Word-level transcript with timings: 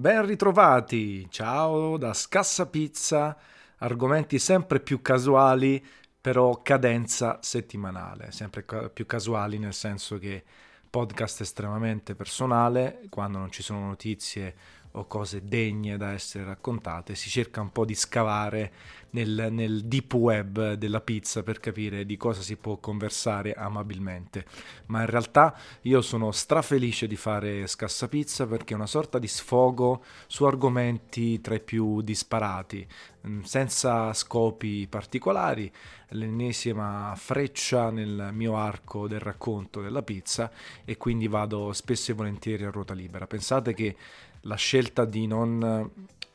Ben 0.00 0.24
ritrovati, 0.24 1.28
ciao 1.28 1.98
da 1.98 2.14
Scassa 2.14 2.64
Pizza, 2.64 3.36
argomenti 3.80 4.38
sempre 4.38 4.80
più 4.80 5.02
casuali, 5.02 5.84
però 6.18 6.62
cadenza 6.62 7.38
settimanale, 7.42 8.32
sempre 8.32 8.64
più 8.94 9.04
casuali 9.04 9.58
nel 9.58 9.74
senso 9.74 10.16
che 10.16 10.42
podcast 10.88 11.42
estremamente 11.42 12.14
personale, 12.14 13.02
quando 13.10 13.36
non 13.36 13.50
ci 13.50 13.62
sono 13.62 13.80
notizie 13.88 14.54
o 14.92 15.06
cose 15.06 15.44
degne 15.44 15.96
da 15.96 16.12
essere 16.12 16.44
raccontate, 16.44 17.14
si 17.14 17.28
cerca 17.28 17.60
un 17.60 17.70
po' 17.70 17.84
di 17.84 17.94
scavare 17.94 18.72
nel, 19.10 19.48
nel, 19.50 19.84
deep 19.84 20.14
web 20.14 20.74
della 20.74 21.00
pizza 21.00 21.42
per 21.42 21.60
capire 21.60 22.04
di 22.04 22.16
cosa 22.16 22.42
si 22.42 22.56
può 22.56 22.76
conversare 22.76 23.52
amabilmente. 23.52 24.44
Ma 24.86 25.00
in 25.00 25.06
realtà 25.06 25.56
io 25.82 26.00
sono 26.00 26.30
strafelice 26.32 27.06
di 27.06 27.16
fare 27.16 27.66
Scassa 27.66 28.08
Pizza 28.08 28.46
perché 28.46 28.72
è 28.72 28.76
una 28.76 28.86
sorta 28.86 29.18
di 29.18 29.28
sfogo 29.28 30.04
su 30.26 30.44
argomenti 30.44 31.40
tra 31.40 31.54
i 31.54 31.60
più 31.60 32.00
disparati, 32.02 32.86
mm, 33.26 33.42
senza 33.42 34.12
scopi 34.12 34.86
particolari, 34.88 35.70
l'ennesima 36.10 37.14
freccia 37.16 37.90
nel 37.90 38.30
mio 38.32 38.56
arco 38.56 39.06
del 39.06 39.20
racconto 39.20 39.80
della 39.80 40.02
pizza 40.02 40.50
e 40.84 40.96
quindi 40.96 41.28
vado 41.28 41.72
spesso 41.72 42.10
e 42.10 42.14
volentieri 42.14 42.64
a 42.64 42.70
ruota 42.70 42.94
libera. 42.94 43.26
Pensate 43.26 43.74
che 43.74 43.96
la 44.42 44.56
scelta 44.56 45.04
di 45.04 45.26
non 45.26 45.90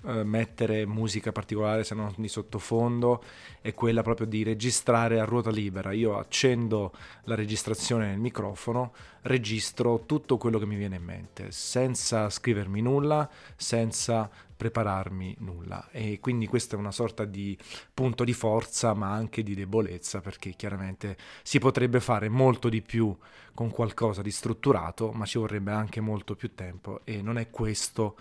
eh, 0.07 0.23
mettere 0.23 0.85
musica 0.85 1.31
particolare 1.31 1.83
se 1.83 1.95
non 1.95 2.13
di 2.17 2.27
sottofondo 2.27 3.23
è 3.59 3.73
quella 3.73 4.03
proprio 4.03 4.27
di 4.27 4.43
registrare 4.43 5.19
a 5.19 5.25
ruota 5.25 5.49
libera. 5.49 5.91
Io 5.93 6.17
accendo 6.19 6.91
la 7.23 7.33
registrazione 7.33 8.07
nel 8.07 8.19
microfono, 8.19 8.93
registro 9.23 10.03
tutto 10.05 10.37
quello 10.37 10.59
che 10.59 10.67
mi 10.67 10.75
viene 10.75 10.97
in 10.97 11.03
mente, 11.03 11.51
senza 11.51 12.29
scrivermi 12.29 12.81
nulla, 12.81 13.27
senza 13.55 14.29
prepararmi 14.55 15.35
nulla 15.39 15.89
e 15.91 16.19
quindi 16.19 16.47
questa 16.47 16.75
è 16.75 16.79
una 16.79 16.91
sorta 16.91 17.25
di 17.25 17.57
punto 17.93 18.23
di 18.23 18.33
forza 18.33 18.93
ma 18.93 19.11
anche 19.11 19.43
di 19.43 19.53
debolezza 19.55 20.21
perché 20.21 20.51
chiaramente 20.51 21.17
si 21.43 21.59
potrebbe 21.59 21.99
fare 21.99 22.29
molto 22.29 22.69
di 22.69 22.81
più 22.81 23.15
con 23.53 23.69
qualcosa 23.69 24.21
di 24.21 24.31
strutturato 24.31 25.11
ma 25.11 25.25
ci 25.25 25.37
vorrebbe 25.37 25.71
anche 25.71 26.01
molto 26.01 26.35
più 26.35 26.53
tempo 26.53 27.01
e 27.03 27.21
non 27.21 27.37
è 27.37 27.49
questo 27.49 28.17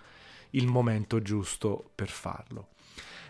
il 0.51 0.67
momento 0.67 1.21
giusto 1.21 1.91
per 1.93 2.09
farlo. 2.09 2.74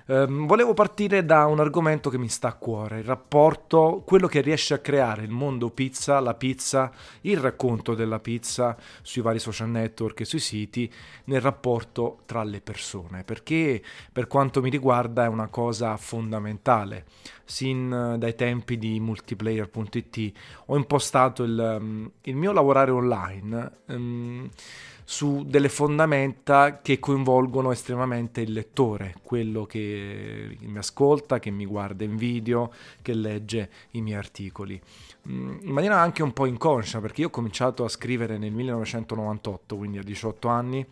Um, 0.08 0.46
volevo 0.46 0.76
partire 0.76 1.26
da 1.26 1.48
un 1.48 1.60
argomento 1.60 2.12
che 2.12 2.20
mi 2.20 2.30
sta 2.30 2.50
a 2.50 2.54
cuore, 2.54 3.00
il 3.00 3.04
rapporto, 3.04 4.04
quello 4.06 4.28
che 4.28 4.42
riesce 4.42 4.76
a 4.76 4.78
creare 4.78 5.24
il 5.24 5.32
mondo 5.32 5.72
pizza, 5.72 6.20
la 6.20 6.36
pizza, 6.36 6.92
il 7.22 7.40
racconto 7.40 7.96
della 7.96 8.20
pizza 8.20 8.78
sui 9.02 9.24
vari 9.24 9.40
social 9.40 9.70
network 9.70 10.20
e 10.20 10.26
sui 10.26 10.38
siti, 10.38 10.92
nel 11.26 11.42
rapporto 11.42 12.20
tra 12.28 12.44
le 12.44 12.62
persone, 12.62 13.24
perché 13.24 13.82
per 14.12 14.28
quanto 14.28 14.62
mi 14.62 14.70
riguarda 14.70 15.24
è 15.24 15.28
una 15.28 15.48
cosa 15.48 15.98
fondamentale. 15.98 17.06
Sin 17.44 18.16
dai 18.18 18.36
tempi 18.36 18.78
di 18.78 19.00
multiplayer.it 19.00 20.32
ho 20.68 20.76
impostato 20.76 21.44
il, 21.44 21.78
um, 21.80 22.12
il 22.22 22.36
mio 22.36 22.52
lavorare 22.52 22.92
online. 22.92 23.72
Um, 23.88 24.50
su 25.08 25.44
delle 25.46 25.70
fondamenta 25.70 26.82
che 26.82 26.98
coinvolgono 26.98 27.72
estremamente 27.72 28.42
il 28.42 28.52
lettore, 28.52 29.16
quello 29.22 29.66
che 29.66 30.58
mi 30.60 30.78
ascolta, 30.78 31.38
che 31.38 31.52
mi 31.52 31.66
guarda 31.66 32.04
in 32.04 32.18
video, 32.18 32.74
che 33.04 33.14
legge 33.14 33.70
i 33.92 34.02
miei 34.02 34.18
articoli. 34.18 34.82
Mm, 35.30 35.58
in 35.62 35.72
maniera 35.72 36.00
anche 36.00 36.24
un 36.24 36.34
po' 36.34 36.48
inconscia, 36.48 37.00
perché 37.00 37.22
io 37.22 37.28
ho 37.28 37.32
cominciato 37.32 37.86
a 37.86 37.90
scrivere 37.90 38.40
nel 38.40 38.52
1998, 38.52 39.78
quindi 39.78 40.00
a 40.00 40.04
18 40.04 40.48
anni, 40.48 40.86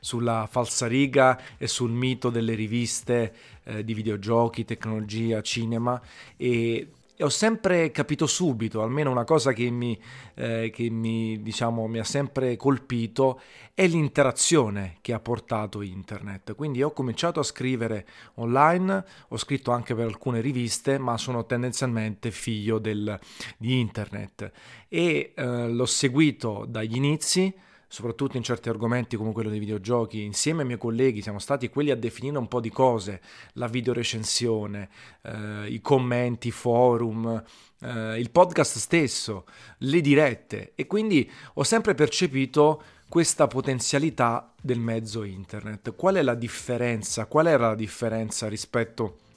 sulla 0.00 0.46
falsariga 0.50 1.56
e 1.56 1.66
sul 1.66 1.90
mito 1.90 2.28
delle 2.28 2.54
riviste 2.54 3.34
eh, 3.64 3.84
di 3.84 3.94
videogiochi, 3.94 4.66
tecnologia, 4.66 5.40
cinema 5.40 6.00
e 6.36 6.88
e 7.20 7.24
ho 7.24 7.28
sempre 7.30 7.90
capito 7.90 8.28
subito, 8.28 8.80
almeno 8.80 9.10
una 9.10 9.24
cosa 9.24 9.52
che 9.52 9.68
mi, 9.70 10.00
eh, 10.34 10.70
che 10.72 10.88
mi, 10.88 11.42
diciamo, 11.42 11.88
mi 11.88 11.98
ha 11.98 12.04
sempre 12.04 12.56
colpito 12.56 13.40
è 13.74 13.88
l'interazione 13.88 14.98
che 15.00 15.12
ha 15.12 15.18
portato 15.18 15.82
internet. 15.82 16.54
Quindi 16.54 16.80
ho 16.80 16.92
cominciato 16.92 17.40
a 17.40 17.42
scrivere 17.42 18.06
online, 18.34 19.04
ho 19.30 19.36
scritto 19.36 19.72
anche 19.72 19.96
per 19.96 20.04
alcune 20.04 20.40
riviste, 20.40 20.96
ma 20.98 21.18
sono 21.18 21.44
tendenzialmente 21.44 22.30
figlio 22.30 22.78
del, 22.78 23.18
di 23.56 23.80
internet 23.80 24.52
e 24.86 25.32
eh, 25.34 25.68
l'ho 25.68 25.86
seguito 25.86 26.66
dagli 26.68 26.94
inizi 26.94 27.52
soprattutto 27.88 28.36
in 28.36 28.42
certi 28.42 28.68
argomenti 28.68 29.16
come 29.16 29.32
quello 29.32 29.48
dei 29.48 29.58
videogiochi, 29.58 30.22
insieme 30.22 30.60
ai 30.60 30.66
miei 30.66 30.78
colleghi 30.78 31.22
siamo 31.22 31.38
stati 31.38 31.68
quelli 31.70 31.90
a 31.90 31.96
definire 31.96 32.38
un 32.38 32.46
po' 32.46 32.60
di 32.60 32.70
cose, 32.70 33.20
la 33.54 33.66
videorecensione, 33.66 34.88
eh, 35.22 35.66
i 35.68 35.80
commenti, 35.80 36.48
i 36.48 36.52
forum, 36.52 37.42
eh, 37.80 38.18
il 38.18 38.30
podcast 38.30 38.76
stesso, 38.76 39.46
le 39.78 40.00
dirette 40.00 40.72
e 40.74 40.86
quindi 40.86 41.28
ho 41.54 41.64
sempre 41.64 41.94
percepito 41.94 42.82
questa 43.08 43.46
potenzialità 43.46 44.52
del 44.60 44.80
mezzo 44.80 45.24
internet. 45.24 45.94
Qual 45.96 46.16
è 46.16 46.22
la 46.22 46.34
differenza? 46.34 47.24
Qual 47.24 47.46
era 47.46 47.68
la 47.68 47.74
differenza 47.74 48.48
rispetto 48.48 49.04
a 49.04 49.27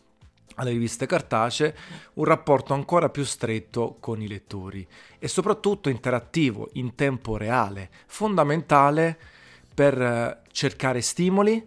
alle 0.56 0.72
riviste 0.72 1.06
cartacee, 1.06 1.76
un 2.14 2.26
rapporto 2.26 2.74
ancora 2.74 3.10
più 3.10 3.24
stretto 3.24 3.98
con 4.00 4.22
i 4.22 4.28
lettori 4.28 4.88
e 5.20 5.28
soprattutto 5.28 5.90
interattivo, 5.90 6.70
in 6.74 6.96
tempo 6.96 7.38
reale, 7.38 7.90
fondamentale 8.08 9.18
per 9.74 10.02
eh, 10.02 10.42
cercare 10.52 11.02
stimoli, 11.02 11.66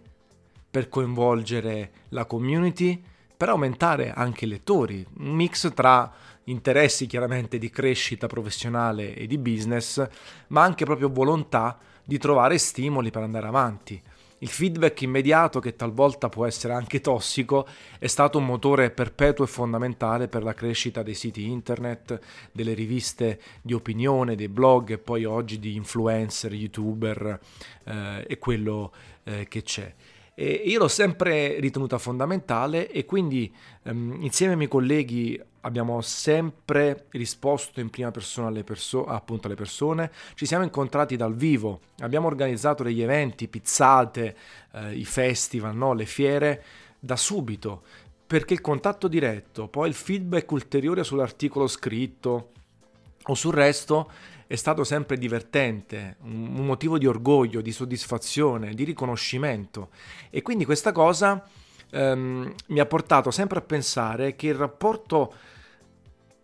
per 0.69 0.89
coinvolgere 0.89 1.91
la 2.09 2.25
community, 2.25 3.01
per 3.35 3.49
aumentare 3.49 4.11
anche 4.11 4.45
i 4.45 4.47
lettori, 4.47 5.05
un 5.17 5.31
mix 5.31 5.73
tra 5.73 6.11
interessi 6.45 7.05
chiaramente 7.05 7.57
di 7.57 7.69
crescita 7.69 8.27
professionale 8.27 9.15
e 9.15 9.27
di 9.27 9.37
business, 9.37 10.05
ma 10.47 10.63
anche 10.63 10.85
proprio 10.85 11.09
volontà 11.09 11.77
di 12.03 12.17
trovare 12.17 12.57
stimoli 12.57 13.09
per 13.09 13.23
andare 13.23 13.47
avanti. 13.47 14.01
Il 14.39 14.49
feedback 14.49 15.01
immediato, 15.01 15.59
che 15.59 15.75
talvolta 15.75 16.27
può 16.27 16.45
essere 16.45 16.73
anche 16.73 16.99
tossico, 16.99 17.65
è 17.97 18.07
stato 18.07 18.37
un 18.37 18.45
motore 18.45 18.91
perpetuo 18.91 19.45
e 19.45 19.47
fondamentale 19.47 20.27
per 20.27 20.43
la 20.43 20.53
crescita 20.53 21.03
dei 21.03 21.13
siti 21.13 21.47
internet, 21.47 22.19
delle 22.51 22.73
riviste 22.73 23.39
di 23.61 23.73
opinione, 23.73 24.35
dei 24.35 24.49
blog 24.49 24.91
e 24.91 24.97
poi 24.97 25.23
oggi 25.23 25.57
di 25.57 25.75
influencer, 25.75 26.53
youtuber 26.53 27.39
eh, 27.85 28.25
e 28.27 28.37
quello 28.37 28.91
eh, 29.23 29.47
che 29.47 29.63
c'è. 29.63 29.93
E 30.37 30.63
io 30.65 30.79
l'ho 30.79 30.89
sempre 30.89 31.61
ritenuta 31.61 31.97
fondamentale 31.97 32.91
e 32.91 33.05
quindi 33.05 33.53
ehm, 33.83 34.17
insieme 34.19 34.51
ai 34.51 34.57
miei 34.57 34.69
colleghi 34.69 35.41
abbiamo 35.61 36.01
sempre 36.01 37.05
risposto 37.11 37.79
in 37.79 37.89
prima 37.89 38.11
persona 38.11 38.47
alle, 38.47 38.65
perso- 38.65 39.05
appunto 39.05 39.47
alle 39.47 39.55
persone, 39.55 40.11
ci 40.35 40.45
siamo 40.45 40.65
incontrati 40.65 41.15
dal 41.15 41.35
vivo, 41.35 41.79
abbiamo 41.99 42.27
organizzato 42.27 42.83
degli 42.83 43.01
eventi, 43.01 43.47
pizzate, 43.47 44.35
eh, 44.73 44.93
i 44.93 45.05
festival, 45.05 45.75
no? 45.75 45.93
le 45.93 46.05
fiere, 46.05 46.63
da 46.99 47.15
subito, 47.15 47.83
perché 48.27 48.53
il 48.53 48.61
contatto 48.61 49.07
diretto, 49.07 49.69
poi 49.69 49.87
il 49.87 49.95
feedback 49.95 50.51
ulteriore 50.51 51.03
sull'articolo 51.03 51.67
scritto 51.67 52.51
o 53.25 53.33
sul 53.33 53.53
resto 53.53 54.09
è 54.47 54.55
stato 54.55 54.83
sempre 54.83 55.17
divertente, 55.17 56.17
un 56.21 56.65
motivo 56.65 56.97
di 56.97 57.07
orgoglio, 57.07 57.61
di 57.61 57.71
soddisfazione, 57.71 58.73
di 58.73 58.83
riconoscimento. 58.83 59.89
E 60.29 60.41
quindi 60.41 60.65
questa 60.65 60.91
cosa 60.91 61.43
ehm, 61.89 62.53
mi 62.67 62.79
ha 62.79 62.85
portato 62.85 63.31
sempre 63.31 63.59
a 63.59 63.63
pensare 63.63 64.35
che 64.35 64.47
il 64.47 64.55
rapporto 64.55 65.33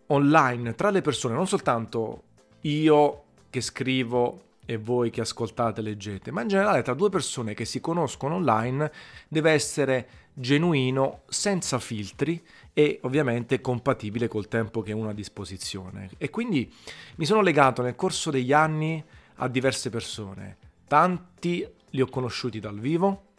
online 0.08 0.74
tra 0.74 0.90
le 0.90 1.00
persone, 1.00 1.34
non 1.34 1.46
soltanto 1.46 2.22
io 2.62 3.22
che 3.50 3.60
scrivo 3.60 4.50
e 4.64 4.76
voi 4.76 5.10
che 5.10 5.20
ascoltate 5.20 5.80
e 5.80 5.84
leggete, 5.84 6.30
ma 6.30 6.42
in 6.42 6.48
generale 6.48 6.82
tra 6.82 6.94
due 6.94 7.08
persone 7.08 7.54
che 7.54 7.64
si 7.64 7.80
conoscono 7.80 8.36
online 8.36 8.90
deve 9.28 9.50
essere 9.52 10.08
genuino, 10.34 11.22
senza 11.28 11.78
filtri 11.78 12.42
e 12.74 13.00
ovviamente 13.02 13.60
compatibile 13.60 14.28
col 14.28 14.48
tempo 14.48 14.80
che 14.80 14.92
uno 14.92 15.08
ha 15.08 15.10
a 15.10 15.14
disposizione. 15.14 16.10
E 16.16 16.30
quindi 16.30 16.72
mi 17.16 17.26
sono 17.26 17.42
legato 17.42 17.82
nel 17.82 17.94
corso 17.94 18.30
degli 18.30 18.52
anni 18.52 19.02
a 19.36 19.48
diverse 19.48 19.90
persone. 19.90 20.56
Tanti 20.86 21.66
li 21.90 22.00
ho 22.00 22.06
conosciuti 22.06 22.60
dal 22.60 22.78
vivo. 22.78 23.30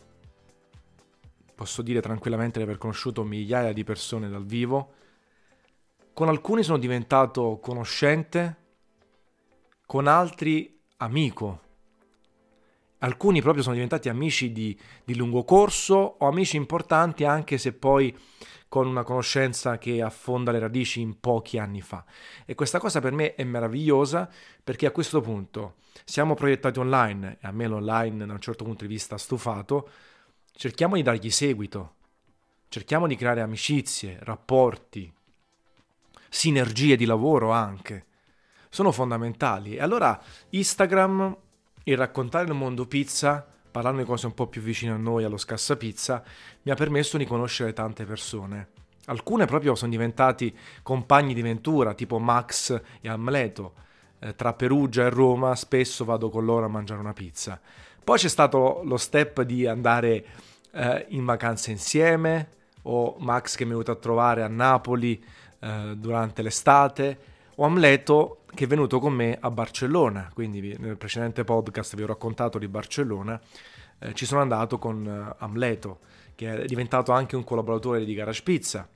Posso 1.56 1.82
dire 1.82 2.02
tranquillamente 2.02 2.60
di 2.60 2.66
aver 2.66 2.78
conosciuto 2.78 3.24
migliaia 3.24 3.74
di 3.74 3.84
persone 3.84 4.30
dal 4.30 4.46
vivo. 4.46 4.94
Con 6.14 6.30
alcuni 6.30 6.62
sono 6.62 6.78
diventato 6.78 7.60
conoscente, 7.60 8.58
con 9.86 10.08
altri 10.08 10.80
amico. 10.98 11.62
Alcuni 13.04 13.42
proprio 13.42 13.64
sono 13.64 13.76
diventati 13.76 14.10
amici 14.10 14.52
di, 14.52 14.78
di 15.04 15.16
lungo 15.16 15.44
corso 15.44 15.96
o 16.20 16.28
amici 16.28 16.56
importanti 16.56 17.26
anche 17.26 17.58
se 17.58 17.74
poi 17.74 18.18
con 18.68 18.88
una 18.88 19.04
conoscenza 19.04 19.78
che 19.78 20.02
affonda 20.02 20.52
le 20.52 20.58
radici 20.58 21.00
in 21.00 21.20
pochi 21.20 21.60
anni 21.60 21.82
fa. 21.82 22.04
E 22.44 22.56
questa 22.56 22.80
cosa 22.80 23.02
per 23.02 23.12
me 23.12 23.36
è 23.36 23.44
meravigliosa 23.44 24.28
perché 24.64 24.88
a 24.88 24.92
questo 24.92 25.22
punto 25.22 25.76
siamo 26.06 26.34
proiettati 26.34 26.80
online 26.80 27.38
e 27.40 27.48
a 27.48 27.52
me 27.52 27.68
l'online 27.68 28.26
da 28.26 28.34
un 28.34 28.40
certo 28.40 28.64
punto 28.64 28.86
di 28.86 28.92
vista 28.92 29.16
ha 29.16 29.20
stufato, 29.20 29.90
cerchiamo 30.54 30.96
di 30.96 31.04
dargli 31.04 31.30
seguito, 31.30 31.96
cerchiamo 32.70 33.06
di 33.06 33.16
creare 33.16 33.42
amicizie, 33.42 34.18
rapporti, 34.22 35.14
sinergie 36.30 36.96
di 36.96 37.06
lavoro 37.06 37.52
anche. 37.52 38.06
Sono 38.70 38.92
fondamentali. 38.92 39.76
E 39.76 39.82
allora 39.82 40.20
Instagram, 40.50 41.38
il 41.84 41.98
raccontare 41.98 42.48
il 42.48 42.54
mondo 42.54 42.86
pizza, 42.86 43.46
parlando 43.72 44.02
di 44.02 44.08
cose 44.08 44.26
un 44.26 44.34
po' 44.34 44.48
più 44.48 44.62
vicine 44.62 44.94
a 44.94 44.98
noi, 44.98 45.24
allo 45.24 45.38
scassapizza, 45.38 46.24
mi 46.62 46.72
ha 46.72 46.76
permesso 46.76 47.18
di 47.18 47.26
conoscere 47.26 47.74
tante 47.74 48.06
persone. 48.06 48.70
Alcune 49.06 49.46
proprio 49.46 49.76
sono 49.76 49.92
diventati 49.92 50.56
compagni 50.82 51.34
di 51.34 51.42
ventura, 51.42 51.94
tipo 51.94 52.20
Max 52.20 52.82
e 53.02 53.10
Amleto. 53.10 53.74
Eh, 54.20 54.36
tra 54.36 54.54
Perugia 54.54 55.04
e 55.04 55.10
Roma 55.10 55.56
spesso 55.56 56.06
vado 56.06 56.30
con 56.30 56.46
loro 56.46 56.66
a 56.66 56.70
mangiare 56.70 57.02
una 57.02 57.12
pizza. 57.12 57.60
Poi 58.02 58.18
c'è 58.18 58.30
stato 58.30 58.82
lo 58.86 58.96
step 58.96 59.42
di 59.42 59.68
andare 59.68 60.26
eh, 60.72 61.06
in 61.10 61.26
vacanza 61.26 61.72
insieme, 61.72 62.50
o 62.84 63.16
Max 63.20 63.56
che 63.56 63.64
mi 63.64 63.72
è 63.72 63.74
venuto 63.74 63.92
a 63.92 63.96
trovare 63.96 64.44
a 64.44 64.48
Napoli 64.48 65.22
eh, 65.60 65.94
durante 65.98 66.42
l'estate, 66.42 67.18
o 67.56 67.66
Amleto 67.66 68.43
che 68.54 68.66
è 68.66 68.68
venuto 68.68 69.00
con 69.00 69.14
me 69.14 69.38
a 69.40 69.50
Barcellona, 69.50 70.30
quindi 70.34 70.76
nel 70.78 70.98
precedente 70.98 71.44
podcast 71.44 71.96
vi 71.96 72.04
ho 72.04 72.08
raccontato 72.08 72.60
di 72.60 72.68
Barcellona, 72.68 73.40
eh, 74.00 74.14
ci 74.14 74.26
sono 74.26 74.42
andato 74.42 74.78
con 74.78 75.06
eh, 75.06 75.36
Amleto, 75.40 76.00
che 76.36 76.62
è 76.62 76.66
diventato 76.66 77.12
anche 77.12 77.36
un 77.36 77.44
collaboratore 77.44 78.06
di 78.06 78.14
Garage 78.14 78.44
Pizza, 78.44 78.88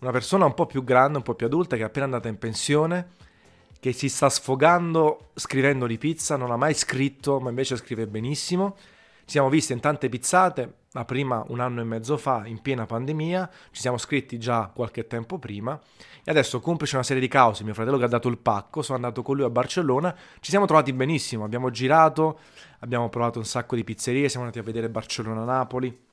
una 0.00 0.12
persona 0.12 0.44
un 0.44 0.54
po' 0.54 0.66
più 0.66 0.84
grande, 0.84 1.18
un 1.18 1.24
po' 1.24 1.34
più 1.34 1.46
adulta, 1.46 1.76
che 1.76 1.82
è 1.82 1.86
appena 1.86 2.04
andata 2.04 2.28
in 2.28 2.38
pensione, 2.38 3.08
che 3.80 3.92
si 3.92 4.08
sta 4.08 4.28
sfogando 4.28 5.30
scrivendo 5.34 5.86
di 5.86 5.98
pizza, 5.98 6.36
non 6.36 6.50
ha 6.50 6.56
mai 6.56 6.74
scritto, 6.74 7.40
ma 7.40 7.50
invece 7.50 7.76
scrive 7.76 8.06
benissimo. 8.06 8.76
Ci 8.76 9.32
siamo 9.32 9.48
visti 9.48 9.72
in 9.72 9.80
tante 9.80 10.08
pizzate, 10.08 10.72
la 10.98 11.04
prima 11.04 11.44
un 11.48 11.60
anno 11.60 11.80
e 11.80 11.84
mezzo 11.84 12.16
fa, 12.16 12.42
in 12.46 12.60
piena 12.60 12.86
pandemia, 12.86 13.50
ci 13.70 13.80
siamo 13.80 13.98
scritti 13.98 14.38
già 14.38 14.70
qualche 14.74 15.06
tempo 15.06 15.38
prima 15.38 15.78
e 16.24 16.30
adesso, 16.30 16.60
complice 16.60 16.96
una 16.96 17.04
serie 17.04 17.22
di 17.22 17.28
cause, 17.28 17.62
mio 17.62 17.74
fratello 17.74 17.98
che 17.98 18.04
ha 18.04 18.08
dato 18.08 18.28
il 18.28 18.38
pacco, 18.38 18.82
sono 18.82 18.96
andato 18.96 19.22
con 19.22 19.36
lui 19.36 19.44
a 19.44 19.50
Barcellona, 19.50 20.14
ci 20.40 20.50
siamo 20.50 20.66
trovati 20.66 20.92
benissimo, 20.92 21.44
abbiamo 21.44 21.70
girato, 21.70 22.40
abbiamo 22.80 23.08
provato 23.08 23.38
un 23.38 23.44
sacco 23.44 23.76
di 23.76 23.84
pizzerie, 23.84 24.28
siamo 24.28 24.46
andati 24.46 24.60
a 24.60 24.64
vedere 24.66 24.88
Barcellona-Napoli, 24.88 26.05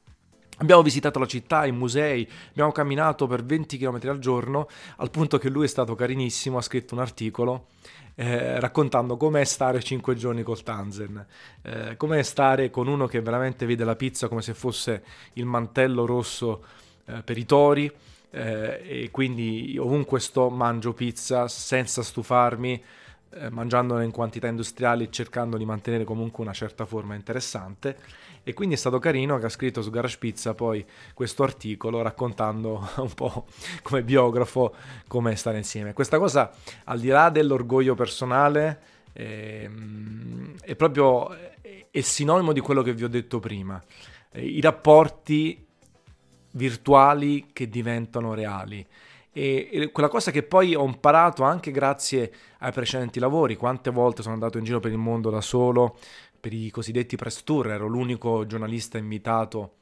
Abbiamo 0.57 0.83
visitato 0.83 1.17
la 1.17 1.25
città, 1.25 1.65
i 1.65 1.71
musei, 1.71 2.29
abbiamo 2.49 2.71
camminato 2.71 3.25
per 3.25 3.43
20 3.43 3.77
km 3.77 3.99
al 4.07 4.19
giorno, 4.19 4.67
al 4.97 5.09
punto 5.09 5.37
che 5.39 5.49
lui 5.49 5.65
è 5.65 5.67
stato 5.67 5.95
carinissimo, 5.95 6.57
ha 6.57 6.61
scritto 6.61 6.93
un 6.93 7.01
articolo 7.01 7.67
eh, 8.15 8.59
raccontando 8.59 9.17
com'è 9.17 9.43
stare 9.43 9.81
5 9.81 10.15
giorni 10.15 10.43
col 10.43 10.61
Tanzen, 10.61 11.25
eh, 11.63 11.97
com'è 11.97 12.21
stare 12.21 12.69
con 12.69 12.87
uno 12.87 13.07
che 13.07 13.21
veramente 13.21 13.65
vede 13.65 13.83
la 13.83 13.95
pizza 13.95 14.27
come 14.27 14.41
se 14.41 14.53
fosse 14.53 15.03
il 15.33 15.45
mantello 15.45 16.05
rosso 16.05 16.63
eh, 17.05 17.23
per 17.23 17.37
i 17.37 17.45
tori, 17.45 17.91
eh, 18.29 18.81
e 18.85 19.11
quindi 19.11 19.77
ovunque 19.79 20.19
sto 20.19 20.49
mangio 20.49 20.93
pizza 20.93 21.47
senza 21.47 22.03
stufarmi, 22.03 22.83
eh, 23.31 23.49
mangiandola 23.49 24.03
in 24.03 24.11
quantità 24.11 24.47
industriali 24.47 25.05
e 25.05 25.09
cercando 25.09 25.57
di 25.57 25.65
mantenere 25.65 26.03
comunque 26.03 26.43
una 26.43 26.53
certa 26.53 26.85
forma 26.85 27.15
interessante 27.15 27.97
e 28.43 28.53
quindi 28.53 28.75
è 28.75 28.77
stato 28.77 28.99
carino 28.99 29.37
che 29.37 29.45
ha 29.45 29.49
scritto 29.49 29.81
su 29.81 29.89
Garage 29.89 30.17
Pizza 30.17 30.53
poi 30.53 30.85
questo 31.13 31.43
articolo 31.43 32.01
raccontando 32.01 32.89
un 32.97 33.13
po' 33.13 33.45
come 33.81 34.03
biografo 34.03 34.75
come 35.07 35.35
stare 35.35 35.57
insieme. 35.57 35.93
Questa 35.93 36.17
cosa 36.19 36.51
al 36.85 36.99
di 36.99 37.07
là 37.07 37.29
dell'orgoglio 37.29 37.95
personale 37.95 38.81
è, 39.13 39.61
ehm, 39.63 40.55
è 40.61 40.75
proprio 40.75 41.29
è 41.93 42.01
sinonimo 42.01 42.53
di 42.53 42.59
quello 42.59 42.81
che 42.81 42.93
vi 42.93 43.03
ho 43.03 43.07
detto 43.07 43.39
prima. 43.39 43.81
I 44.33 44.59
rapporti 44.61 45.63
virtuali 46.53 47.49
che 47.53 47.69
diventano 47.69 48.33
reali. 48.33 48.85
E, 49.31 49.89
quella 49.91 50.09
cosa 50.09 50.31
che 50.31 50.43
poi 50.43 50.75
ho 50.75 50.85
imparato 50.85 51.43
anche 51.43 51.71
grazie 51.71 52.31
ai 52.59 52.71
precedenti 52.71 53.19
lavori, 53.19 53.55
quante 53.55 53.91
volte 53.91 54.21
sono 54.21 54.33
andato 54.33 54.57
in 54.57 54.63
giro 54.63 54.79
per 54.79 54.91
il 54.91 54.97
mondo 54.97 55.29
da 55.29 55.41
solo 55.41 55.97
per 56.43 56.51
i 56.51 56.69
cosiddetti 56.71 57.15
press 57.15 57.43
tour, 57.45 57.71
ero 57.71 57.87
l'unico 57.87 58.45
giornalista 58.45 58.97
invitato 58.97 59.75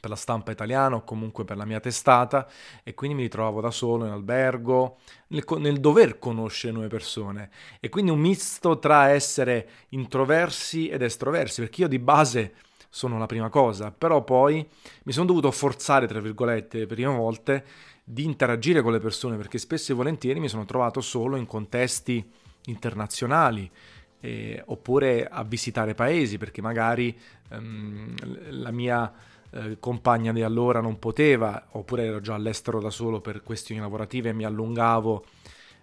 per 0.00 0.10
la 0.10 0.16
stampa 0.16 0.50
italiana 0.50 0.96
o 0.96 1.04
comunque 1.04 1.44
per 1.44 1.56
la 1.56 1.64
mia 1.64 1.78
testata 1.78 2.48
e 2.82 2.94
quindi 2.94 3.14
mi 3.16 3.22
ritrovavo 3.22 3.60
da 3.60 3.70
solo 3.70 4.04
in 4.04 4.10
albergo 4.10 4.98
nel, 5.28 5.44
nel, 5.58 5.78
dover 5.78 6.18
conoscere 6.18 6.72
nuove 6.72 6.88
persone 6.88 7.50
e 7.78 7.90
quindi 7.90 8.10
un 8.10 8.18
misto 8.18 8.80
tra 8.80 9.10
essere 9.10 9.68
introversi 9.90 10.88
ed 10.88 11.02
estroversi 11.02 11.60
perché 11.60 11.82
io 11.82 11.88
di 11.88 12.00
base 12.00 12.54
sono 12.88 13.16
la 13.16 13.26
prima 13.26 13.48
cosa 13.48 13.92
però 13.92 14.24
poi 14.24 14.68
mi 15.04 15.12
sono 15.12 15.26
dovuto 15.26 15.52
forzare 15.52 16.08
tra 16.08 16.18
virgolette 16.18 16.78
le 16.78 16.86
prime 16.86 17.14
volte 17.14 17.64
di 18.02 18.24
interagire 18.24 18.82
con 18.82 18.90
le 18.90 18.98
persone 18.98 19.36
perché 19.36 19.58
spesso 19.58 19.92
e 19.92 19.94
volentieri 19.94 20.40
mi 20.40 20.48
sono 20.48 20.64
trovato 20.64 21.00
solo 21.00 21.36
in 21.36 21.46
contesti 21.46 22.28
internazionali 22.64 23.70
eh, 24.20 24.62
oppure 24.66 25.26
a 25.26 25.42
visitare 25.44 25.94
paesi 25.94 26.38
perché 26.38 26.60
magari 26.60 27.16
ehm, 27.50 28.14
la 28.60 28.70
mia 28.70 29.12
eh, 29.50 29.78
compagna 29.78 30.32
di 30.32 30.42
allora 30.42 30.80
non 30.80 30.98
poteva 30.98 31.68
oppure 31.72 32.04
ero 32.04 32.20
già 32.20 32.34
all'estero 32.34 32.80
da 32.80 32.90
solo 32.90 33.20
per 33.20 33.42
questioni 33.42 33.80
lavorative 33.80 34.30
e 34.30 34.32
mi 34.32 34.44
allungavo 34.44 35.24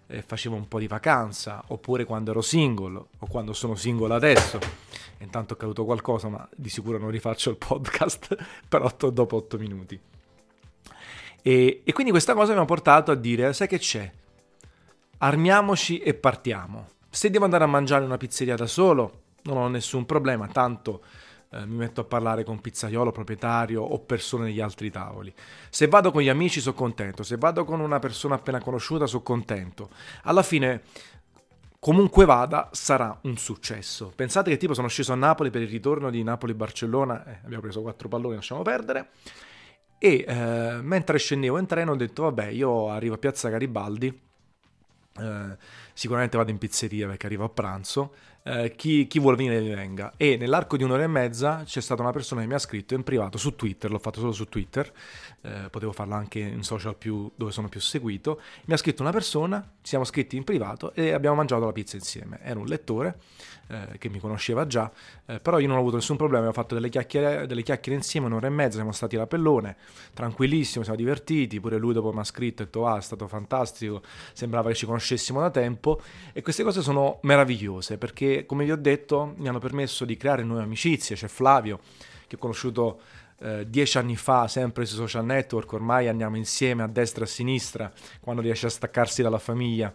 e 0.08 0.22
facevo 0.22 0.54
un 0.54 0.68
po' 0.68 0.78
di 0.78 0.86
vacanza 0.86 1.64
oppure 1.68 2.04
quando 2.04 2.30
ero 2.30 2.40
single 2.40 2.96
o 3.18 3.26
quando 3.26 3.52
sono 3.52 3.74
single 3.74 4.14
adesso. 4.14 4.58
Intanto 5.18 5.54
è 5.54 5.56
accaduto 5.56 5.84
qualcosa 5.84 6.28
ma 6.28 6.46
di 6.54 6.68
sicuro 6.68 6.98
non 6.98 7.10
rifaccio 7.10 7.50
il 7.50 7.56
podcast 7.56 8.36
per 8.68 8.82
8, 8.82 9.10
dopo 9.10 9.36
8 9.36 9.58
minuti. 9.58 9.98
E, 11.42 11.80
e 11.84 11.92
quindi 11.92 12.12
questa 12.12 12.34
cosa 12.34 12.52
mi 12.52 12.60
ha 12.60 12.64
portato 12.64 13.10
a 13.10 13.14
dire 13.14 13.52
sai 13.52 13.66
che 13.66 13.78
c'è? 13.78 14.10
Armiamoci 15.18 15.98
e 15.98 16.14
partiamo 16.14 16.94
se 17.16 17.30
devo 17.30 17.44
andare 17.44 17.64
a 17.64 17.66
mangiare 17.66 18.04
una 18.04 18.18
pizzeria 18.18 18.56
da 18.56 18.66
solo, 18.66 19.22
non 19.44 19.56
ho 19.56 19.68
nessun 19.68 20.04
problema, 20.04 20.48
tanto 20.48 21.02
eh, 21.48 21.64
mi 21.64 21.76
metto 21.76 22.02
a 22.02 22.04
parlare 22.04 22.44
con 22.44 22.60
pizzaiolo, 22.60 23.10
proprietario 23.10 23.82
o 23.82 24.00
persone 24.00 24.44
degli 24.44 24.60
altri 24.60 24.90
tavoli. 24.90 25.32
Se 25.70 25.88
vado 25.88 26.10
con 26.10 26.20
gli 26.20 26.28
amici 26.28 26.60
sono 26.60 26.74
contento, 26.74 27.22
se 27.22 27.38
vado 27.38 27.64
con 27.64 27.80
una 27.80 27.98
persona 28.00 28.34
appena 28.34 28.60
conosciuta 28.60 29.06
sono 29.06 29.22
contento. 29.22 29.88
Alla 30.24 30.42
fine 30.42 30.82
comunque 31.78 32.26
vada, 32.26 32.68
sarà 32.72 33.18
un 33.22 33.38
successo. 33.38 34.12
Pensate 34.14 34.50
che 34.50 34.58
tipo 34.58 34.74
sono 34.74 34.88
sceso 34.88 35.14
a 35.14 35.16
Napoli 35.16 35.48
per 35.48 35.62
il 35.62 35.68
ritorno 35.68 36.10
di 36.10 36.22
Napoli-Barcellona, 36.22 37.24
eh, 37.24 37.38
abbiamo 37.44 37.62
preso 37.62 37.80
quattro 37.80 38.08
palloni, 38.08 38.34
lasciamo 38.34 38.60
perdere, 38.60 39.08
e 39.96 40.22
eh, 40.28 40.80
mentre 40.82 41.16
scendevo 41.16 41.56
in 41.56 41.64
treno 41.64 41.92
ho 41.92 41.96
detto 41.96 42.24
vabbè 42.24 42.48
io 42.48 42.90
arrivo 42.90 43.14
a 43.14 43.18
Piazza 43.18 43.48
Garibaldi, 43.48 44.24
eh, 45.18 45.56
sicuramente 45.96 46.36
vado 46.36 46.50
in 46.50 46.58
pizzeria 46.58 47.06
perché 47.06 47.24
arrivo 47.24 47.44
a 47.44 47.48
pranzo, 47.48 48.14
eh, 48.46 48.74
chi, 48.76 49.08
chi, 49.08 49.18
vuole 49.18 49.36
venire 49.36 49.74
venga. 49.74 50.12
E 50.16 50.36
nell'arco 50.36 50.76
di 50.76 50.84
un'ora 50.84 51.02
e 51.02 51.08
mezza 51.08 51.62
c'è 51.64 51.80
stata 51.80 52.02
una 52.02 52.12
persona 52.12 52.42
che 52.42 52.46
mi 52.46 52.54
ha 52.54 52.58
scritto 52.58 52.94
in 52.94 53.02
privato 53.02 53.38
su 53.38 53.56
Twitter, 53.56 53.90
l'ho 53.90 53.98
fatto 53.98 54.20
solo 54.20 54.30
su 54.30 54.44
Twitter, 54.44 54.90
eh, 55.42 55.68
potevo 55.68 55.90
farlo 55.90 56.14
anche 56.14 56.38
in 56.38 56.62
social 56.62 56.94
più, 56.94 57.28
dove 57.34 57.50
sono 57.50 57.68
più 57.68 57.80
seguito, 57.80 58.40
mi 58.66 58.74
ha 58.74 58.76
scritto 58.76 59.02
una 59.02 59.10
persona, 59.10 59.60
ci 59.60 59.88
siamo 59.88 60.04
scritti 60.04 60.36
in 60.36 60.44
privato 60.44 60.92
e 60.94 61.12
abbiamo 61.12 61.34
mangiato 61.34 61.64
la 61.64 61.72
pizza 61.72 61.96
insieme. 61.96 62.38
Era 62.40 62.60
un 62.60 62.66
lettore 62.66 63.18
eh, 63.68 63.98
che 63.98 64.08
mi 64.08 64.20
conosceva 64.20 64.66
già, 64.66 64.90
eh, 65.26 65.40
però 65.40 65.58
io 65.58 65.66
non 65.66 65.76
ho 65.76 65.80
avuto 65.80 65.96
nessun 65.96 66.16
problema, 66.16 66.44
abbiamo 66.44 66.62
fatto 66.62 66.74
delle 66.74 66.88
chiacchiere, 66.88 67.46
delle 67.46 67.62
chiacchiere 67.62 67.98
insieme, 67.98 68.26
un'ora 68.26 68.46
e 68.46 68.50
mezza, 68.50 68.76
siamo 68.76 68.92
stati 68.92 69.16
a 69.16 69.26
Pellone, 69.26 69.76
tranquillissimo, 70.14 70.84
siamo 70.84 70.98
divertiti, 70.98 71.58
pure 71.58 71.78
lui 71.78 71.92
dopo 71.92 72.12
mi 72.12 72.20
ha 72.20 72.24
scritto 72.24 72.62
e 72.62 72.64
ha 72.64 72.66
detto 72.66 72.86
ah 72.86 72.98
è 72.98 73.02
stato 73.02 73.26
fantastico, 73.26 74.02
sembrava 74.32 74.68
che 74.68 74.76
ci 74.76 74.86
conoscessimo 74.86 75.40
da 75.40 75.50
tempo 75.50 76.00
e 76.32 76.42
queste 76.42 76.62
cose 76.62 76.80
sono 76.80 77.18
meravigliose 77.22 77.98
perché 77.98 78.35
come 78.44 78.64
vi 78.64 78.72
ho 78.72 78.76
detto 78.76 79.34
mi 79.36 79.48
hanno 79.48 79.58
permesso 79.58 80.04
di 80.04 80.16
creare 80.16 80.42
nuove 80.42 80.64
amicizie, 80.64 81.16
c'è 81.16 81.28
Flavio 81.28 81.80
che 82.26 82.34
ho 82.34 82.38
conosciuto 82.38 83.00
eh, 83.38 83.68
dieci 83.68 83.98
anni 83.98 84.16
fa, 84.16 84.48
sempre 84.48 84.84
sui 84.84 84.96
social 84.96 85.24
network, 85.24 85.72
ormai 85.72 86.08
andiamo 86.08 86.36
insieme 86.36 86.82
a 86.82 86.88
destra 86.88 87.22
e 87.22 87.26
a 87.26 87.30
sinistra 87.30 87.92
quando 88.20 88.42
riesce 88.42 88.66
a 88.66 88.70
staccarsi 88.70 89.22
dalla 89.22 89.38
famiglia 89.38 89.92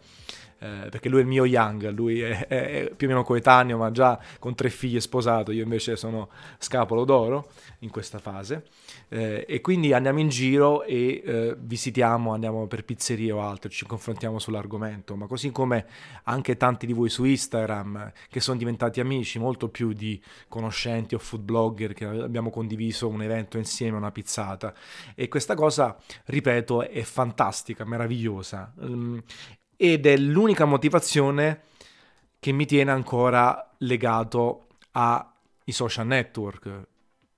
eh, 0.61 0.89
perché 0.91 1.09
lui 1.09 1.19
è 1.19 1.21
il 1.23 1.27
mio 1.27 1.43
Young, 1.43 1.89
lui 1.89 2.21
è, 2.21 2.45
è, 2.45 2.91
più 2.95 3.07
o 3.07 3.09
meno 3.09 3.23
coetaneo, 3.23 3.77
ma 3.77 3.89
già 3.89 4.19
con 4.37 4.53
tre 4.53 4.69
figli 4.69 4.99
sposato, 4.99 5.51
io 5.51 5.63
invece 5.63 5.95
sono 5.95 6.29
scapolo 6.59 7.03
d'oro 7.03 7.49
in 7.79 7.89
questa 7.89 8.19
fase. 8.19 8.65
Eh, 9.09 9.43
e 9.47 9.59
quindi 9.59 9.91
andiamo 9.91 10.19
in 10.19 10.29
giro 10.29 10.83
e 10.83 11.23
eh, 11.25 11.55
visitiamo, 11.57 12.31
andiamo 12.31 12.67
per 12.67 12.85
pizzerie 12.85 13.31
o 13.31 13.41
altro, 13.41 13.71
ci 13.71 13.87
confrontiamo 13.87 14.37
sull'argomento, 14.37 15.15
ma 15.15 15.25
così 15.25 15.51
come 15.51 15.87
anche 16.25 16.55
tanti 16.57 16.85
di 16.85 16.93
voi 16.93 17.09
su 17.09 17.23
Instagram 17.23 18.11
che 18.29 18.39
sono 18.39 18.59
diventati 18.59 18.99
amici, 18.99 19.39
molto 19.39 19.67
più 19.69 19.93
di 19.93 20.21
conoscenti 20.47 21.15
o 21.15 21.19
food 21.19 21.41
blogger 21.41 21.93
che 21.93 22.05
abbiamo 22.05 22.51
condiviso 22.51 23.07
un 23.07 23.23
evento 23.23 23.57
insieme, 23.57 23.97
una 23.97 24.11
pizzata. 24.11 24.75
E 25.15 25.27
questa 25.27 25.55
cosa, 25.55 25.97
ripeto, 26.25 26.87
è 26.87 27.01
fantastica, 27.01 27.83
meravigliosa. 27.83 28.71
Um, 28.77 29.23
ed 29.83 30.05
è 30.05 30.15
l'unica 30.15 30.65
motivazione 30.65 31.61
che 32.37 32.51
mi 32.51 32.67
tiene 32.67 32.91
ancora 32.91 33.73
legato 33.79 34.67
ai 34.91 35.23
social 35.65 36.05
network. 36.05 36.83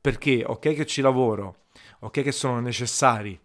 Perché 0.02 0.44
ok 0.46 0.74
che 0.74 0.86
ci 0.86 1.00
lavoro, 1.00 1.68
ok 2.00 2.22
che 2.22 2.34
sono 2.34 2.60
necessari 2.60 3.40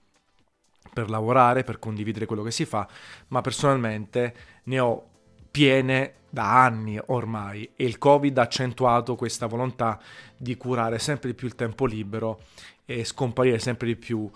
per 0.93 1.11
lavorare, 1.11 1.63
per 1.63 1.79
condividere 1.79 2.27
quello 2.27 2.43
che 2.43 2.51
si 2.51 2.65
fa, 2.65 2.89
ma 3.29 3.41
personalmente 3.41 4.35
ne 4.65 4.81
ho 4.81 5.09
piene 5.49 6.15
da 6.29 6.65
anni 6.65 6.99
ormai 7.07 7.71
e 7.77 7.85
il 7.85 7.99
Covid 7.99 8.37
ha 8.37 8.43
accentuato 8.43 9.15
questa 9.15 9.47
volontà 9.47 10.01
di 10.37 10.57
curare 10.57 10.99
sempre 10.99 11.29
di 11.29 11.35
più 11.37 11.47
il 11.47 11.55
tempo 11.55 11.87
libero 11.87 12.41
e 12.85 13.05
scomparire 13.05 13.61
sempre 13.61 13.87
di 13.87 13.97
più 13.97 14.29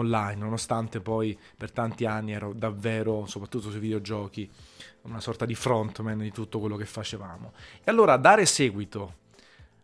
online, 0.00 0.36
nonostante 0.36 1.00
poi 1.00 1.38
per 1.56 1.70
tanti 1.72 2.04
anni 2.04 2.32
ero 2.32 2.52
davvero, 2.52 3.26
soprattutto 3.26 3.70
sui 3.70 3.80
videogiochi, 3.80 4.50
una 5.02 5.20
sorta 5.20 5.44
di 5.44 5.54
frontman 5.54 6.18
di 6.18 6.32
tutto 6.32 6.58
quello 6.58 6.76
che 6.76 6.86
facevamo. 6.86 7.52
E 7.84 7.90
allora 7.90 8.16
dare 8.16 8.46
seguito 8.46 9.14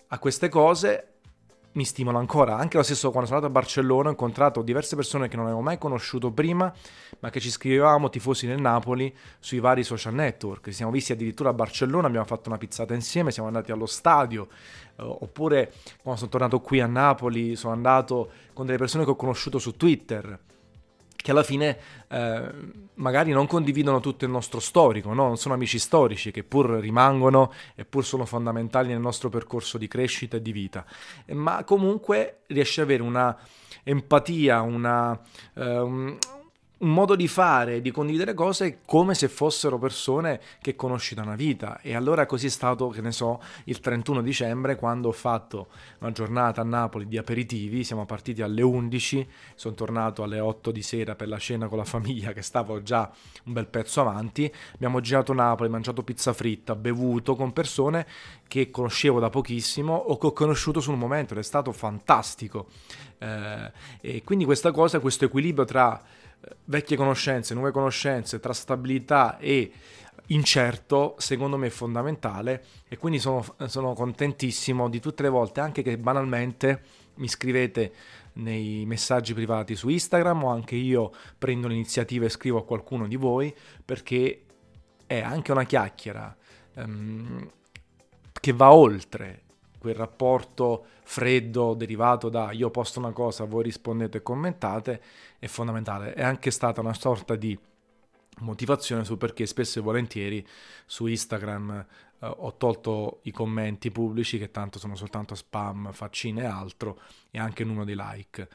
a 0.08 0.18
queste 0.18 0.48
cose 0.48 1.13
mi 1.74 1.84
stimola 1.84 2.18
ancora. 2.18 2.56
Anche 2.56 2.76
lo 2.76 2.82
stesso 2.82 3.10
quando 3.10 3.28
sono 3.28 3.40
andato 3.40 3.56
a 3.56 3.60
Barcellona 3.60 4.08
ho 4.08 4.10
incontrato 4.12 4.62
diverse 4.62 4.96
persone 4.96 5.28
che 5.28 5.36
non 5.36 5.46
avevo 5.46 5.60
mai 5.60 5.78
conosciuto 5.78 6.30
prima, 6.32 6.72
ma 7.20 7.30
che 7.30 7.40
ci 7.40 7.50
scrivevamo 7.50 8.10
tifosi 8.10 8.46
nel 8.46 8.60
Napoli 8.60 9.14
sui 9.38 9.60
vari 9.60 9.82
social 9.82 10.14
network. 10.14 10.66
Ci 10.66 10.72
siamo 10.72 10.92
visti 10.92 11.12
addirittura 11.12 11.50
a 11.50 11.52
Barcellona, 11.52 12.06
abbiamo 12.06 12.26
fatto 12.26 12.48
una 12.48 12.58
pizzata 12.58 12.94
insieme, 12.94 13.30
siamo 13.30 13.48
andati 13.48 13.72
allo 13.72 13.86
stadio, 13.86 14.48
eh, 14.96 15.02
oppure 15.02 15.72
quando 16.02 16.20
sono 16.20 16.30
tornato 16.30 16.60
qui 16.60 16.80
a 16.80 16.86
Napoli 16.86 17.56
sono 17.56 17.72
andato 17.72 18.30
con 18.52 18.66
delle 18.66 18.78
persone 18.78 19.04
che 19.04 19.10
ho 19.10 19.16
conosciuto 19.16 19.58
su 19.58 19.76
Twitter 19.76 20.38
che 21.24 21.30
alla 21.30 21.42
fine 21.42 21.78
eh, 22.08 22.52
magari 22.96 23.32
non 23.32 23.46
condividono 23.46 23.98
tutto 24.00 24.26
il 24.26 24.30
nostro 24.30 24.60
storico, 24.60 25.14
no? 25.14 25.24
non 25.24 25.38
sono 25.38 25.54
amici 25.54 25.78
storici 25.78 26.30
che 26.30 26.44
pur 26.44 26.72
rimangono 26.72 27.50
e 27.74 27.86
pur 27.86 28.04
sono 28.04 28.26
fondamentali 28.26 28.88
nel 28.88 29.00
nostro 29.00 29.30
percorso 29.30 29.78
di 29.78 29.88
crescita 29.88 30.36
e 30.36 30.42
di 30.42 30.52
vita, 30.52 30.84
ma 31.28 31.64
comunque 31.64 32.40
riesci 32.48 32.80
ad 32.80 32.84
avere 32.88 33.02
una 33.02 33.34
empatia, 33.84 34.60
una, 34.60 35.18
eh, 35.54 36.16
un 36.76 36.88
modo 36.90 37.14
di 37.14 37.28
fare, 37.28 37.80
di 37.80 37.92
condividere 37.92 38.34
cose 38.34 38.80
come 38.84 39.14
se 39.14 39.28
fossero 39.28 39.78
persone 39.78 40.40
che 40.60 40.74
conosci 40.74 41.14
da 41.14 41.22
una 41.22 41.36
vita. 41.36 41.80
E 41.80 41.94
allora 41.94 42.26
così 42.26 42.46
è 42.46 42.50
stato, 42.50 42.88
che 42.88 43.00
ne 43.00 43.12
so, 43.12 43.40
il 43.64 43.78
31 43.78 44.22
dicembre 44.22 44.74
quando 44.74 45.08
ho 45.08 45.12
fatto 45.12 45.68
una 46.00 46.10
giornata 46.10 46.62
a 46.62 46.64
Napoli 46.64 47.06
di 47.06 47.16
aperitivi, 47.16 47.84
siamo 47.84 48.04
partiti 48.06 48.42
alle 48.42 48.62
11, 48.62 49.28
sono 49.54 49.74
tornato 49.74 50.22
alle 50.24 50.40
8 50.40 50.72
di 50.72 50.82
sera 50.82 51.14
per 51.14 51.28
la 51.28 51.38
cena 51.38 51.68
con 51.68 51.78
la 51.78 51.84
famiglia 51.84 52.32
che 52.32 52.42
stavo 52.42 52.82
già 52.82 53.10
un 53.44 53.52
bel 53.52 53.66
pezzo 53.66 54.00
avanti, 54.00 54.52
abbiamo 54.74 55.00
girato 55.00 55.32
Napoli, 55.32 55.68
mangiato 55.68 56.02
pizza 56.02 56.32
fritta, 56.32 56.74
bevuto 56.74 57.36
con 57.36 57.52
persone 57.52 58.06
che 58.48 58.70
conoscevo 58.70 59.20
da 59.20 59.30
pochissimo 59.30 59.94
o 59.94 60.18
che 60.18 60.26
ho 60.26 60.32
conosciuto 60.32 60.80
sul 60.80 60.96
momento 60.96 61.34
ed 61.34 61.40
è 61.40 61.44
stato 61.44 61.72
fantastico. 61.72 62.66
Eh, 63.18 63.72
e 64.00 64.22
quindi 64.22 64.44
questa 64.44 64.70
cosa, 64.70 65.00
questo 65.00 65.24
equilibrio 65.24 65.64
tra 65.64 66.02
vecchie 66.64 66.96
conoscenze, 66.96 67.54
nuove 67.54 67.70
conoscenze, 67.70 68.40
tra 68.40 68.52
stabilità 68.52 69.38
e 69.38 69.72
incerto, 70.28 71.16
secondo 71.18 71.56
me 71.56 71.66
è 71.66 71.70
fondamentale 71.70 72.64
e 72.88 72.96
quindi 72.96 73.18
sono, 73.18 73.44
sono 73.66 73.92
contentissimo 73.92 74.88
di 74.88 75.00
tutte 75.00 75.22
le 75.22 75.28
volte, 75.28 75.60
anche 75.60 75.82
che 75.82 75.98
banalmente 75.98 76.82
mi 77.16 77.28
scrivete 77.28 77.92
nei 78.34 78.84
messaggi 78.86 79.34
privati 79.34 79.76
su 79.76 79.88
Instagram 79.88 80.44
o 80.44 80.50
anche 80.50 80.74
io 80.74 81.12
prendo 81.38 81.68
l'iniziativa 81.68 82.24
e 82.24 82.30
scrivo 82.30 82.58
a 82.58 82.64
qualcuno 82.64 83.06
di 83.06 83.16
voi 83.16 83.54
perché 83.84 84.44
è 85.06 85.20
anche 85.20 85.52
una 85.52 85.64
chiacchiera 85.64 86.36
um, 86.76 87.48
che 88.32 88.52
va 88.52 88.72
oltre 88.72 89.43
quel 89.84 89.96
rapporto 89.96 90.86
freddo 91.02 91.74
derivato 91.74 92.30
da 92.30 92.52
io 92.52 92.70
posto 92.70 93.00
una 93.00 93.12
cosa, 93.12 93.44
voi 93.44 93.64
rispondete 93.64 94.16
e 94.16 94.22
commentate, 94.22 95.02
è 95.38 95.46
fondamentale. 95.46 96.14
È 96.14 96.22
anche 96.22 96.50
stata 96.50 96.80
una 96.80 96.94
sorta 96.94 97.36
di 97.36 97.58
motivazione 98.38 99.04
su 99.04 99.18
perché 99.18 99.44
spesso 99.44 99.78
e 99.78 99.82
volentieri 99.82 100.46
su 100.86 101.04
Instagram 101.04 101.86
eh, 102.18 102.26
ho 102.26 102.56
tolto 102.56 103.18
i 103.24 103.30
commenti 103.30 103.90
pubblici 103.90 104.38
che 104.38 104.50
tanto 104.50 104.78
sono 104.78 104.96
soltanto 104.96 105.34
spam, 105.34 105.92
faccine 105.92 106.44
e 106.44 106.46
altro 106.46 106.98
e 107.30 107.38
anche 107.38 107.60
il 107.60 107.68
numero 107.68 107.84
di 107.84 107.94
like. 107.94 108.48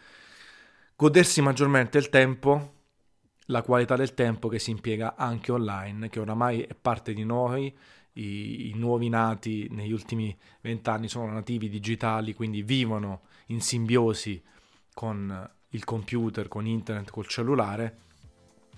Godersi 0.95 1.43
maggiormente 1.43 2.00
il 2.00 2.09
tempo, 2.09 2.77
la 3.50 3.62
qualità 3.62 3.96
del 3.96 4.13
tempo 4.13 4.48
che 4.48 4.60
si 4.60 4.72
impiega 4.72 5.15
anche 5.15 5.51
online, 5.51 6.10
che 6.10 6.20
oramai 6.20 6.62
è 6.62 6.75
parte 6.79 7.13
di 7.13 7.24
noi, 7.24 7.75
i, 8.13 8.70
i 8.70 8.74
nuovi 8.75 9.10
nati 9.10 9.68
negli 9.72 9.91
ultimi 9.91 10.36
vent'anni 10.62 11.08
sono 11.08 11.32
nativi 11.32 11.70
digitali, 11.70 12.34
quindi 12.34 12.62
vivono 12.62 13.22
in 13.48 13.62
simbiosi 13.62 14.41
con 14.94 15.50
il 15.70 15.84
computer, 15.84 16.48
con 16.48 16.65
internet, 16.65 17.10
col 17.10 17.27
cellulare, 17.27 17.98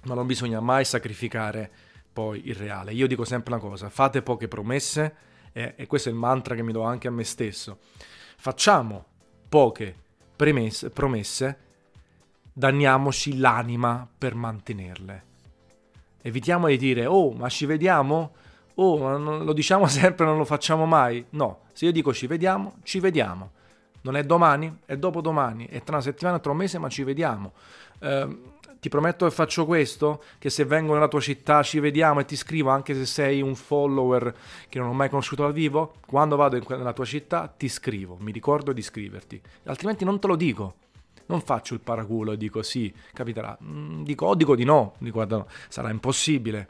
ma 0.04 0.14
non 0.14 0.26
bisogna 0.26 0.60
mai 0.60 0.86
sacrificare 0.86 1.70
poi 2.12 2.48
il 2.48 2.56
reale. 2.56 2.94
Io 2.94 3.08
dico 3.08 3.26
sempre 3.26 3.54
una 3.54 3.62
cosa, 3.62 3.90
fate 3.90 4.22
poche 4.22 4.48
promesse, 4.48 5.16
e, 5.52 5.74
e 5.76 5.86
questo 5.88 6.08
è 6.08 6.12
il 6.14 6.18
mantra 6.18 6.56
che 6.56 6.64
mi 6.64 6.72
do 6.72 6.84
anche 6.84 7.10
a 7.10 7.12
me 7.12 7.24
stesso, 7.26 7.80
facciamo 8.38 9.06
poche 9.50 9.96
premesse, 10.36 10.90
promesse, 10.90 11.60
danniamoci 12.54 13.38
l'anima 13.38 14.08
per 14.18 14.36
mantenerle. 14.36 15.24
Evitiamo 16.22 16.68
di 16.68 16.78
dire, 16.78 17.06
oh, 17.06 17.32
ma 17.32 17.50
ci 17.50 17.66
vediamo? 17.66 18.34
oh, 18.76 19.18
lo 19.18 19.54
diciamo 19.54 19.88
sempre, 19.88 20.26
non 20.26 20.38
lo 20.38 20.46
facciamo 20.46 20.86
mai. 20.86 21.26
No, 21.32 21.62
se 21.74 21.86
io 21.86 21.92
dico 21.92 22.14
ci 22.14 22.28
vediamo, 22.28 22.76
ci 22.84 23.00
vediamo. 23.00 23.52
Non 24.04 24.16
è 24.16 24.24
domani, 24.24 24.80
è 24.86 24.98
dopodomani, 24.98 25.68
è 25.68 25.84
tra 25.84 25.96
una 25.96 26.04
settimana, 26.04 26.40
tra 26.40 26.52
un 26.52 26.58
mese, 26.58 26.80
ma 26.80 26.90
ci 26.90 27.04
vediamo. 27.04 27.54
Eh, 28.00 28.38
ti 28.80 28.90
prometto 28.90 29.26
che 29.26 29.32
faccio 29.32 29.68
questo, 29.68 30.24
che 30.40 30.50
se 30.50 30.66
vengo 30.66 30.94
nella 30.94 31.08
tua 31.08 31.20
città 31.20 31.62
ci 31.62 31.80
vediamo 31.80 32.20
e 32.20 32.26
ti 32.26 32.36
scrivo 32.36 32.72
anche 32.72 32.96
se 32.96 33.06
sei 33.06 33.40
un 33.44 33.54
follower 33.54 34.34
che 34.70 34.80
non 34.80 34.88
ho 34.88 34.94
mai 34.94 35.08
conosciuto 35.08 35.44
dal 35.44 35.54
vivo, 35.54 35.94
quando 36.08 36.36
vado 36.36 36.60
nella 36.68 36.94
tua 36.94 37.06
città 37.06 37.46
ti 37.56 37.70
scrivo, 37.70 38.18
mi 38.20 38.32
ricordo 38.32 38.74
di 38.74 38.82
scriverti, 38.82 39.40
altrimenti 39.66 40.04
non 40.04 40.20
te 40.20 40.26
lo 40.26 40.36
dico. 40.36 40.76
Non 41.28 41.42
faccio 41.42 41.74
il 41.74 41.80
paraculo 41.82 42.34
e 42.34 42.38
dico 42.38 42.62
sì, 42.62 42.94
capiterà. 43.14 43.58
Mm, 43.64 44.04
dico 44.04 44.26
o 44.26 44.36
dico 44.36 44.56
di 44.56 44.64
no, 44.64 44.96
dico 45.00 45.16
guarda, 45.16 45.38
no, 45.38 45.48
sarà 45.70 45.90
impossibile 45.90 46.68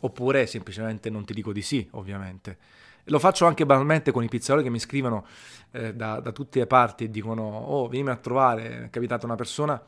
oppure 0.00 0.46
semplicemente 0.46 1.10
non 1.10 1.24
ti 1.24 1.34
dico 1.34 1.52
di 1.52 1.62
sì, 1.62 1.86
ovviamente. 1.92 2.58
Lo 3.04 3.18
faccio 3.18 3.46
anche 3.46 3.64
banalmente 3.64 4.12
con 4.12 4.22
i 4.22 4.28
pizzaioli 4.28 4.62
che 4.62 4.70
mi 4.70 4.78
scrivono 4.78 5.26
eh, 5.70 5.94
da, 5.94 6.20
da, 6.20 6.30
tutte 6.30 6.58
le 6.58 6.66
parti 6.66 7.04
e 7.04 7.10
dicono, 7.10 7.42
oh, 7.42 7.88
vieni 7.88 8.10
a 8.10 8.16
trovare, 8.16 8.84
è 8.84 8.90
capitata 8.90 9.24
una 9.24 9.34
persona 9.34 9.82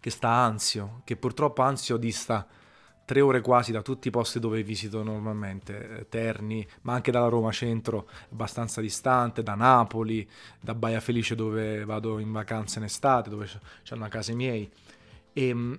che 0.00 0.10
sta 0.10 0.28
ansio, 0.28 1.00
che 1.04 1.16
purtroppo 1.16 1.62
ansio 1.62 1.96
dista 1.96 2.46
tre 3.08 3.22
ore 3.22 3.40
quasi 3.40 3.72
da 3.72 3.80
tutti 3.80 4.08
i 4.08 4.10
posti 4.10 4.38
dove 4.38 4.62
visito 4.62 5.02
normalmente, 5.02 6.00
eh, 6.00 6.08
Terni, 6.10 6.66
ma 6.82 6.92
anche 6.92 7.10
dalla 7.10 7.28
Roma 7.28 7.50
centro, 7.50 8.06
abbastanza 8.30 8.82
distante, 8.82 9.42
da 9.42 9.54
Napoli, 9.54 10.28
da 10.60 10.74
Baia 10.74 11.00
Felice 11.00 11.34
dove 11.34 11.86
vado 11.86 12.18
in 12.18 12.30
vacanza 12.30 12.80
in 12.80 12.84
estate, 12.84 13.30
dove 13.30 13.46
c'hanno 13.82 14.02
una 14.02 14.10
casa 14.10 14.34
miei. 14.34 14.70
E 15.32 15.48
ehm, 15.48 15.78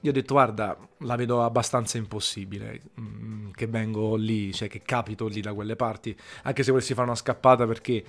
io 0.00 0.10
ho 0.10 0.12
detto 0.12 0.34
guarda, 0.34 0.76
la 0.98 1.16
vedo 1.16 1.42
abbastanza 1.42 1.96
impossibile 1.96 2.82
mm, 3.00 3.52
che 3.52 3.66
vengo 3.66 4.14
lì, 4.16 4.52
cioè 4.52 4.68
che 4.68 4.82
capito 4.82 5.28
lì 5.28 5.40
da 5.40 5.54
quelle 5.54 5.74
parti, 5.74 6.14
anche 6.42 6.62
se 6.62 6.70
volessi 6.70 6.92
fare 6.92 7.06
una 7.06 7.16
scappata 7.16 7.66
perché 7.66 8.04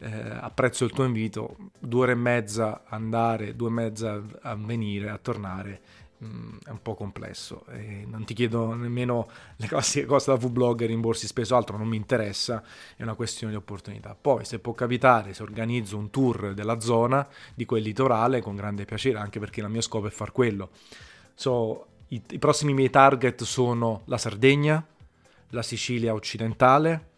eh, 0.00 0.10
apprezzo 0.38 0.84
il 0.84 0.90
tuo 0.90 1.04
invito, 1.04 1.70
due 1.78 2.02
ore 2.02 2.12
e 2.12 2.16
mezza 2.16 2.82
andare, 2.86 3.56
due 3.56 3.68
e 3.68 3.72
mezza 3.72 4.22
a 4.42 4.54
venire, 4.54 5.08
a 5.08 5.16
tornare, 5.16 5.80
mm, 6.24 6.56
è 6.64 6.70
un 6.70 6.82
po' 6.82 6.94
complesso. 6.94 7.64
E 7.68 8.04
non 8.06 8.24
ti 8.24 8.34
chiedo 8.34 8.74
nemmeno 8.74 9.28
le 9.56 9.66
classiche 9.66 10.06
cose 10.06 10.30
da 10.30 10.36
V-blogger, 10.36 10.88
rimborsi 10.88 11.26
speso, 11.26 11.56
altro 11.56 11.76
non 11.76 11.88
mi 11.88 11.96
interessa, 11.96 12.62
è 12.96 13.02
una 13.02 13.14
questione 13.14 13.52
di 13.52 13.58
opportunità. 13.58 14.16
Poi 14.20 14.44
se 14.44 14.58
può 14.58 14.72
capitare, 14.72 15.34
se 15.34 15.42
organizzo 15.42 15.96
un 15.96 16.10
tour 16.10 16.54
della 16.54 16.80
zona, 16.80 17.26
di 17.54 17.64
quel 17.64 17.82
litorale, 17.82 18.40
con 18.40 18.56
grande 18.56 18.84
piacere, 18.84 19.18
anche 19.18 19.38
perché 19.38 19.60
il 19.60 19.68
mio 19.68 19.80
scopo 19.80 20.06
è 20.06 20.10
far 20.10 20.32
quello 20.32 20.70
so 21.36 21.86
I, 22.08 22.22
I 22.30 22.38
prossimi 22.38 22.72
miei 22.72 22.90
target 22.90 23.42
sono 23.44 24.02
la 24.06 24.18
Sardegna, 24.18 24.84
la 25.50 25.62
Sicilia 25.62 26.14
occidentale, 26.14 27.10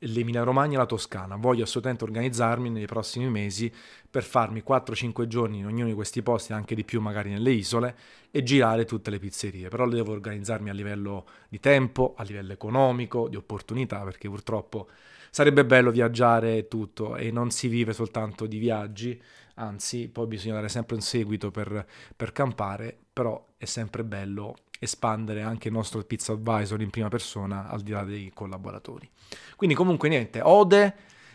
l'Emilia 0.00 0.42
Romagna 0.42 0.74
e 0.74 0.78
la 0.78 0.86
Toscana. 0.86 1.36
Voglio 1.36 1.64
assolutamente 1.64 2.04
organizzarmi 2.04 2.70
nei 2.70 2.86
prossimi 2.86 3.28
mesi 3.28 3.72
per 4.08 4.22
farmi 4.22 4.62
4-5 4.66 5.26
giorni 5.26 5.58
in 5.58 5.66
ognuno 5.66 5.86
di 5.86 5.94
questi 5.94 6.22
posti, 6.22 6.52
anche 6.52 6.74
di 6.74 6.84
più 6.84 7.00
magari 7.00 7.30
nelle 7.30 7.50
isole, 7.50 7.96
e 8.30 8.42
girare 8.42 8.84
tutte 8.84 9.10
le 9.10 9.18
pizzerie. 9.18 9.68
Però 9.68 9.88
devo 9.88 10.12
organizzarmi 10.12 10.70
a 10.70 10.72
livello 10.72 11.26
di 11.48 11.60
tempo, 11.60 12.14
a 12.16 12.22
livello 12.22 12.52
economico, 12.52 13.28
di 13.28 13.36
opportunità, 13.36 14.02
perché 14.02 14.28
purtroppo 14.28 14.88
sarebbe 15.30 15.64
bello 15.64 15.90
viaggiare 15.90 16.66
tutto 16.66 17.16
e 17.16 17.30
non 17.30 17.50
si 17.50 17.68
vive 17.68 17.92
soltanto 17.92 18.46
di 18.46 18.58
viaggi, 18.58 19.20
anzi 19.54 20.08
poi 20.08 20.26
bisogna 20.26 20.54
dare 20.54 20.68
sempre 20.68 20.96
un 20.96 21.02
seguito 21.02 21.50
per, 21.50 21.86
per 22.16 22.32
campare, 22.32 22.96
però 23.12 23.44
è 23.56 23.64
sempre 23.64 24.02
bello 24.04 24.56
espandere 24.80 25.42
anche 25.42 25.68
il 25.68 25.74
nostro 25.74 26.02
pizza 26.02 26.32
advisor 26.32 26.80
in 26.80 26.88
prima 26.88 27.08
persona 27.08 27.68
al 27.68 27.82
di 27.82 27.92
là 27.92 28.02
dei 28.02 28.32
collaboratori. 28.34 29.08
Quindi 29.54 29.76
comunque 29.76 30.08
niente, 30.08 30.40
ode, 30.42 30.94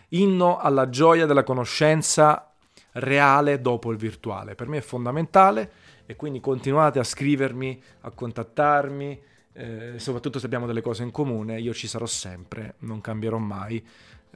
inno 0.09 0.57
alla 0.57 0.89
gioia 0.89 1.27
della 1.27 1.43
conoscenza 1.43 2.51
reale 2.93 3.61
dopo 3.61 3.91
il 3.91 3.97
virtuale. 3.97 4.55
Per 4.55 4.67
me 4.67 4.77
è 4.77 4.81
fondamentale 4.81 5.71
e 6.07 6.15
quindi 6.15 6.39
continuate 6.39 6.97
a 6.97 7.03
scrivermi, 7.03 7.81
a 8.01 8.09
contattarmi, 8.09 9.21
eh, 9.53 9.93
soprattutto 9.97 10.39
se 10.39 10.47
abbiamo 10.47 10.65
delle 10.65 10.81
cose 10.81 11.03
in 11.03 11.11
comune, 11.11 11.59
io 11.59 11.73
ci 11.73 11.87
sarò 11.87 12.07
sempre, 12.07 12.75
non 12.79 12.99
cambierò 12.99 13.37
mai, 13.37 13.85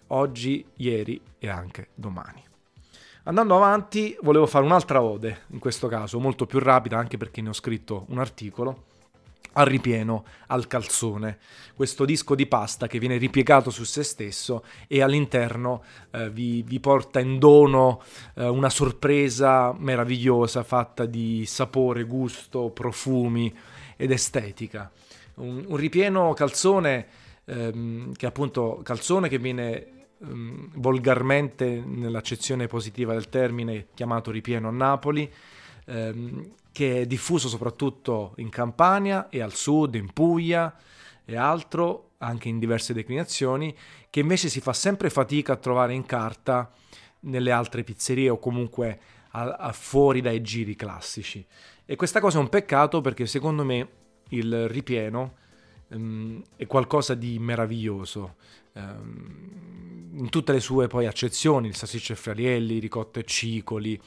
oggi, 0.08 0.64
ieri 0.76 1.20
e 1.40 1.50
anche 1.50 1.90
domani. 1.96 2.44
Andando 3.24 3.56
avanti, 3.56 4.16
volevo 4.22 4.46
fare 4.46 4.66
un'altra 4.66 5.02
ode, 5.02 5.42
in 5.48 5.60
questo 5.60 5.88
caso 5.88 6.20
molto 6.20 6.46
più 6.46 6.60
rapida, 6.60 6.98
anche 6.98 7.18
perché 7.18 7.42
ne 7.42 7.50
ho 7.50 7.54
scritto 7.54 8.06
un 8.10 8.20
articolo 8.20 8.86
al 9.54 9.66
ripieno 9.66 10.26
al 10.48 10.68
calzone, 10.68 11.38
questo 11.74 12.06
disco 12.06 12.36
di 12.36 12.46
pasta 12.46 12.88
che 12.88 13.00
viene 13.00 13.18
ripiegato 13.18 13.70
su 13.70 13.84
se 13.84 14.04
stesso 14.04 14.64
e 14.88 15.02
all'interno 15.02 15.84
eh, 16.12 16.30
vi, 16.30 16.62
vi, 16.62 16.80
porta 16.80 17.20
in 17.20 17.40
dono 17.40 18.02
eh, 18.36 18.48
una 18.48 18.70
sorpresa 18.70 19.74
meravigliosa 19.78 20.64
fatta 20.64 21.06
di 21.06 21.46
sapore, 21.46 22.04
gusto, 22.04 22.70
profumi 22.70 23.54
ed 23.96 24.12
estetica. 24.12 24.92
Un, 25.36 25.66
un 25.68 25.76
ripieno 25.78 26.34
calzone 26.34 27.08
ehm, 27.46 28.14
che 28.14 28.26
appunto 28.26 28.82
calzone 28.84 29.30
che 29.30 29.40
viene 29.40 30.08
ehm, 30.22 30.72
volgarmente 30.76 31.82
nell'accezione 31.86 32.68
positiva 32.68 33.14
del 33.14 33.30
termine 33.30 33.88
chiamato 33.94 34.32
ripieno 34.32 34.68
a 34.68 34.72
Napoli 34.72 35.32
ehm, 35.90 36.52
che 36.72 37.02
è 37.02 37.06
diffuso 37.06 37.48
soprattutto 37.50 38.34
in 38.38 38.50
Campania 38.50 39.28
e 39.30 39.42
al 39.42 39.54
sud, 39.54 39.96
in 39.96 40.14
Puglia 40.14 40.74
e 41.26 41.36
altro, 41.36 42.12
anche 42.20 42.48
in 42.48 42.60
diverse 42.60 42.94
declinazioni, 42.94 43.76
che 44.10 44.20
invece 44.20 44.50
si 44.50 44.62
fa 44.62 44.74
sempre 44.74 45.10
fatica 45.10 45.54
a 45.54 45.58
trovare 45.58 45.94
in 45.94 46.06
carta 46.06 46.72
nelle 47.22 47.52
altre 47.52 47.84
pizzerie 47.84 48.30
o 48.30 48.40
comunque 48.40 49.00
a, 49.32 49.56
a 49.56 49.74
fuori 49.74 50.22
dai 50.22 50.42
giri 50.42 50.76
classici. 50.76 51.46
E 51.86 51.96
questa 51.96 52.20
cosa 52.20 52.38
è 52.38 52.42
un 52.42 52.50
peccato 52.50 53.02
perché 53.02 53.26
secondo 53.26 53.64
me 53.64 53.90
il 54.30 54.70
ripieno 54.70 55.36
um, 55.90 56.42
è 56.56 56.68
qualcosa 56.68 57.16
di 57.16 57.40
meraviglioso. 57.40 58.36
Um, 58.74 60.12
in 60.14 60.30
tutte 60.30 60.52
le 60.52 60.60
sue 60.60 60.88
poi 60.88 61.06
accezioni, 61.06 61.68
il 61.68 61.76
salsiccio 61.76 62.14
e 62.14 62.16
frarielli, 62.16 62.80
ricotta 62.80 63.20
e 63.20 63.24
cicoli, 63.24 64.00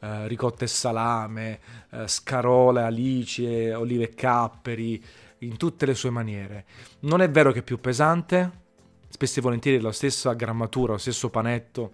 eh, 0.00 0.28
ricotta 0.28 0.64
e 0.64 0.68
salame, 0.68 1.60
eh, 1.90 2.08
scarole, 2.08 2.82
alice, 2.82 3.74
olive 3.74 4.04
e 4.04 4.14
capperi, 4.14 5.02
in 5.40 5.56
tutte 5.56 5.86
le 5.86 5.94
sue 5.94 6.10
maniere. 6.10 6.64
Non 7.00 7.20
è 7.20 7.30
vero 7.30 7.52
che 7.52 7.60
è 7.60 7.62
più 7.62 7.78
pesante, 7.80 8.64
spesso 9.08 9.38
e 9.38 9.42
volentieri 9.42 9.80
la 9.80 9.92
stessa 9.92 10.32
grammatura, 10.32 10.92
lo 10.92 10.98
stesso 10.98 11.30
panetto 11.30 11.92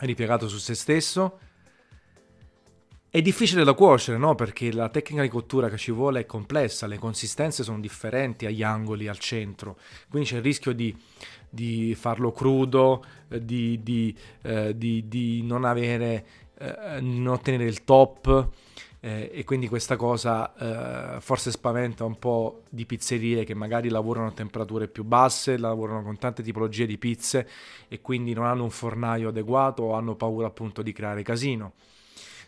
ripiegato 0.00 0.48
su 0.48 0.58
se 0.58 0.74
stesso. 0.74 1.38
È 3.08 3.22
difficile 3.22 3.62
da 3.62 3.74
cuocere, 3.74 4.18
no? 4.18 4.34
Perché 4.34 4.72
la 4.72 4.88
tecnica 4.88 5.22
di 5.22 5.28
cottura 5.28 5.68
che 5.68 5.76
ci 5.76 5.92
vuole 5.92 6.20
è 6.20 6.26
complessa, 6.26 6.88
le 6.88 6.98
consistenze 6.98 7.62
sono 7.62 7.78
differenti 7.78 8.44
agli 8.44 8.64
angoli, 8.64 9.06
al 9.06 9.18
centro, 9.18 9.78
quindi 10.08 10.28
c'è 10.28 10.36
il 10.38 10.42
rischio 10.42 10.72
di, 10.72 10.96
di 11.48 11.94
farlo 11.94 12.32
crudo, 12.32 13.04
eh, 13.28 13.44
di, 13.44 13.80
di, 13.84 14.12
eh, 14.42 14.76
di 14.76 15.42
non 15.44 15.64
avere 15.64 16.26
eh, 16.64 17.00
non 17.00 17.26
ottenere 17.34 17.64
il 17.64 17.84
top 17.84 18.48
eh, 19.04 19.30
e 19.34 19.44
quindi 19.44 19.68
questa 19.68 19.96
cosa 19.96 21.16
eh, 21.16 21.20
forse 21.20 21.50
spaventa 21.50 22.04
un 22.04 22.18
po' 22.18 22.62
di 22.70 22.86
pizzerie 22.86 23.44
che 23.44 23.52
magari 23.52 23.90
lavorano 23.90 24.28
a 24.28 24.32
temperature 24.32 24.88
più 24.88 25.04
basse, 25.04 25.58
lavorano 25.58 26.02
con 26.02 26.16
tante 26.16 26.42
tipologie 26.42 26.86
di 26.86 26.96
pizze 26.96 27.46
e 27.86 28.00
quindi 28.00 28.32
non 28.32 28.46
hanno 28.46 28.62
un 28.62 28.70
fornaio 28.70 29.28
adeguato 29.28 29.82
o 29.82 29.92
hanno 29.92 30.14
paura 30.14 30.46
appunto 30.46 30.80
di 30.80 30.92
creare 30.92 31.22
casino. 31.22 31.74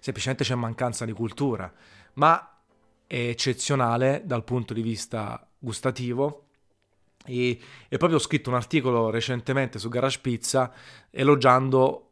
Semplicemente 0.00 0.44
c'è 0.44 0.54
mancanza 0.54 1.04
di 1.04 1.12
cultura, 1.12 1.70
ma 2.14 2.58
è 3.06 3.28
eccezionale 3.28 4.22
dal 4.24 4.42
punto 4.42 4.72
di 4.72 4.80
vista 4.80 5.46
gustativo 5.58 6.44
e, 7.26 7.60
e 7.88 7.96
proprio 7.98 8.18
ho 8.18 8.22
scritto 8.22 8.48
un 8.48 8.56
articolo 8.56 9.10
recentemente 9.10 9.78
su 9.78 9.90
Garage 9.90 10.20
Pizza 10.22 10.72
elogiando 11.10 12.05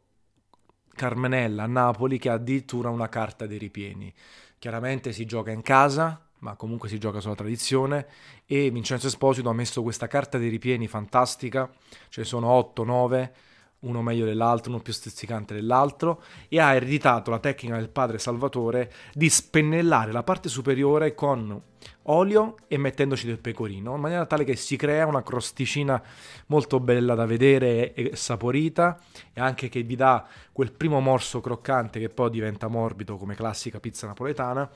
Carmenella 0.95 1.63
a 1.63 1.67
Napoli 1.67 2.17
che 2.17 2.29
ha 2.29 2.33
addirittura 2.33 2.89
una 2.89 3.09
carta 3.09 3.45
dei 3.45 3.57
ripieni. 3.57 4.13
Chiaramente 4.57 5.11
si 5.11 5.25
gioca 5.25 5.51
in 5.51 5.61
casa, 5.61 6.19
ma 6.39 6.55
comunque 6.55 6.89
si 6.89 6.97
gioca 6.97 7.19
sulla 7.19 7.35
tradizione 7.35 8.07
e 8.45 8.69
Vincenzo 8.69 9.07
Esposito 9.07 9.49
ha 9.49 9.53
messo 9.53 9.83
questa 9.83 10.07
carta 10.07 10.37
dei 10.37 10.49
ripieni 10.49 10.87
fantastica, 10.87 11.69
ce 12.09 12.21
ne 12.21 12.25
sono 12.25 12.73
8-9 12.75 13.31
uno 13.79 14.01
meglio 14.01 14.25
dell'altro, 14.25 14.71
uno 14.71 14.81
più 14.81 14.93
stuzzicante 14.93 15.53
dell'altro, 15.53 16.23
e 16.49 16.59
ha 16.59 16.73
ereditato 16.73 17.29
la 17.29 17.39
tecnica 17.39 17.75
del 17.75 17.89
padre 17.89 18.17
Salvatore 18.17 18.91
di 19.13 19.29
spennellare 19.29 20.11
la 20.11 20.23
parte 20.23 20.49
superiore 20.49 21.13
con 21.13 21.61
olio 22.03 22.55
e 22.67 22.77
mettendoci 22.77 23.27
del 23.27 23.39
pecorino, 23.39 23.93
in 23.93 24.01
maniera 24.01 24.25
tale 24.25 24.43
che 24.43 24.55
si 24.55 24.75
crea 24.75 25.05
una 25.05 25.21
crosticina 25.21 26.01
molto 26.47 26.79
bella 26.79 27.13
da 27.13 27.25
vedere 27.25 27.93
e 27.93 28.15
saporita, 28.15 28.99
e 29.33 29.41
anche 29.41 29.69
che 29.69 29.83
vi 29.83 29.95
dà 29.95 30.25
quel 30.51 30.71
primo 30.71 30.99
morso 30.99 31.41
croccante 31.41 31.99
che 31.99 32.09
poi 32.09 32.31
diventa 32.31 32.67
morbido 32.67 33.17
come 33.17 33.35
classica 33.35 33.79
pizza 33.79 34.07
napoletana, 34.07 34.67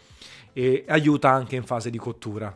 e 0.53 0.85
aiuta 0.87 1.31
anche 1.31 1.55
in 1.55 1.63
fase 1.63 1.89
di 1.89 1.97
cottura 1.97 2.55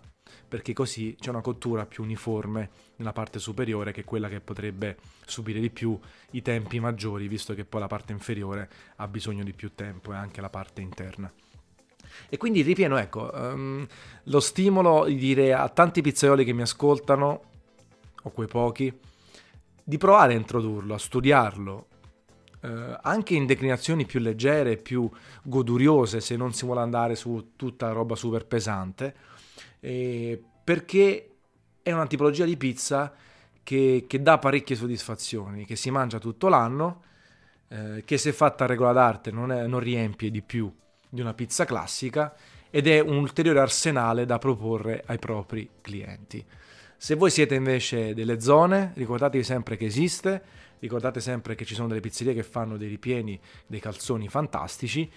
perché 0.53 0.73
così 0.73 1.15
c'è 1.19 1.31
una 1.31 1.41
cottura 1.41 1.87
più 1.87 2.03
uniforme 2.03 2.69
nella 2.97 3.11
parte 3.11 3.39
superiore 3.39 3.91
che 3.91 4.01
è 4.01 4.03
quella 4.03 4.29
che 4.29 4.39
potrebbe 4.39 4.97
subire 5.25 5.59
di 5.59 5.71
più 5.71 5.99
i 6.29 6.43
tempi 6.43 6.79
maggiori, 6.79 7.27
visto 7.27 7.55
che 7.55 7.65
poi 7.65 7.79
la 7.79 7.87
parte 7.87 8.11
inferiore 8.11 8.69
ha 8.97 9.07
bisogno 9.07 9.43
di 9.43 9.51
più 9.51 9.73
tempo 9.73 10.13
e 10.13 10.15
anche 10.15 10.41
la 10.41 10.51
parte 10.51 10.81
interna. 10.81 11.33
E 12.29 12.37
quindi 12.37 12.61
ripieno, 12.61 12.97
ecco, 12.97 13.31
um, 13.33 13.83
lo 14.25 14.39
stimolo 14.39 15.05
di 15.05 15.15
dire 15.15 15.55
a 15.55 15.67
tanti 15.69 16.01
pizzaioli 16.01 16.45
che 16.45 16.53
mi 16.53 16.61
ascoltano, 16.61 17.43
o 18.21 18.29
quei 18.29 18.47
pochi, 18.47 18.95
di 19.83 19.97
provare 19.97 20.35
a 20.35 20.37
introdurlo, 20.37 20.93
a 20.93 20.99
studiarlo, 20.99 21.87
eh, 22.61 22.99
anche 23.01 23.33
in 23.33 23.47
declinazioni 23.47 24.05
più 24.05 24.19
leggere, 24.19 24.77
più 24.77 25.09
goduriose, 25.41 26.21
se 26.21 26.35
non 26.35 26.53
si 26.53 26.63
vuole 26.63 26.81
andare 26.81 27.15
su 27.15 27.53
tutta 27.55 27.89
roba 27.89 28.15
super 28.15 28.45
pesante 28.45 29.31
eh, 29.85 30.41
perché 30.63 31.29
è 31.83 31.91
una 31.91 32.07
tipologia 32.07 32.45
di 32.45 32.55
pizza 32.55 33.13
che, 33.61 34.05
che, 34.07 34.21
dà 34.21 34.37
parecchie 34.37 34.77
soddisfazioni, 34.77 35.65
che 35.65 35.75
si 35.75 35.91
mangia 35.91 36.19
tutto 36.19 36.47
l'anno, 36.47 37.03
eh, 37.67 38.03
che 38.05 38.17
se 38.17 38.31
fatta 38.31 38.63
a 38.63 38.67
regola 38.67 38.93
d'arte 38.93 39.31
non, 39.31 39.51
è, 39.51 39.67
non 39.67 39.81
riempie 39.81 40.31
di 40.31 40.41
più 40.41 40.73
di 41.09 41.19
una 41.19 41.33
pizza 41.33 41.65
classica 41.65 42.33
ed 42.69 42.87
è 42.87 42.99
un 43.01 43.17
ulteriore 43.17 43.59
arsenale 43.59 44.25
da 44.25 44.37
proporre 44.37 45.03
ai 45.05 45.19
propri 45.19 45.69
clienti. 45.81 46.43
Se 46.95 47.15
voi 47.15 47.29
siete 47.29 47.55
invece 47.55 48.13
delle 48.13 48.39
zone, 48.39 48.93
ricordatevi 48.95 49.43
sempre 49.43 49.75
che 49.75 49.85
esiste, 49.85 50.41
ricordate 50.79 51.19
sempre 51.19 51.55
che 51.55 51.65
ci 51.65 51.75
sono 51.75 51.89
delle 51.89 51.99
pizzerie 51.99 52.33
che 52.33 52.43
fanno 52.43 52.77
dei 52.77 52.87
ripieni, 52.87 53.37
dei 53.67 53.81
calzoni 53.81 54.29
fantastici 54.29 55.11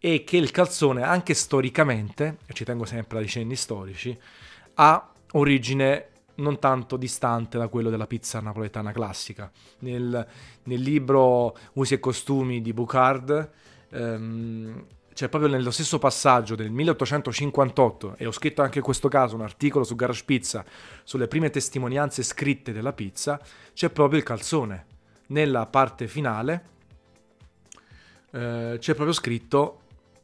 e 0.00 0.24
che 0.24 0.38
il 0.38 0.50
calzone, 0.50 1.02
anche 1.02 1.34
storicamente, 1.34 2.38
e 2.46 2.54
ci 2.54 2.64
tengo 2.64 2.86
sempre 2.86 3.18
ai 3.18 3.28
cenni 3.28 3.54
storici, 3.54 4.18
ha 4.74 5.12
origine 5.32 6.06
non 6.36 6.58
tanto 6.58 6.96
distante 6.96 7.58
da 7.58 7.68
quello 7.68 7.90
della 7.90 8.06
pizza 8.06 8.40
napoletana 8.40 8.92
classica. 8.92 9.50
Nel, 9.80 10.26
nel 10.64 10.80
libro 10.80 11.54
Usi 11.74 11.94
e 11.94 12.00
costumi 12.00 12.62
di 12.62 12.72
Bucard 12.72 13.50
ehm, 13.90 14.86
c'è 15.12 15.28
proprio 15.28 15.50
nello 15.50 15.70
stesso 15.70 15.98
passaggio 15.98 16.54
del 16.54 16.70
1858, 16.70 18.14
e 18.16 18.24
ho 18.24 18.32
scritto 18.32 18.62
anche 18.62 18.78
in 18.78 18.84
questo 18.84 19.08
caso 19.08 19.34
un 19.34 19.42
articolo 19.42 19.84
su 19.84 19.94
Garage 19.94 20.24
Pizza 20.24 20.64
sulle 21.04 21.28
prime 21.28 21.50
testimonianze 21.50 22.22
scritte 22.22 22.72
della 22.72 22.94
pizza, 22.94 23.38
c'è 23.74 23.90
proprio 23.90 24.18
il 24.18 24.24
calzone. 24.24 24.86
Nella 25.26 25.66
parte 25.66 26.08
finale 26.08 26.64
eh, 28.30 28.76
c'è 28.78 28.94
proprio 28.94 29.12
scritto 29.12 29.80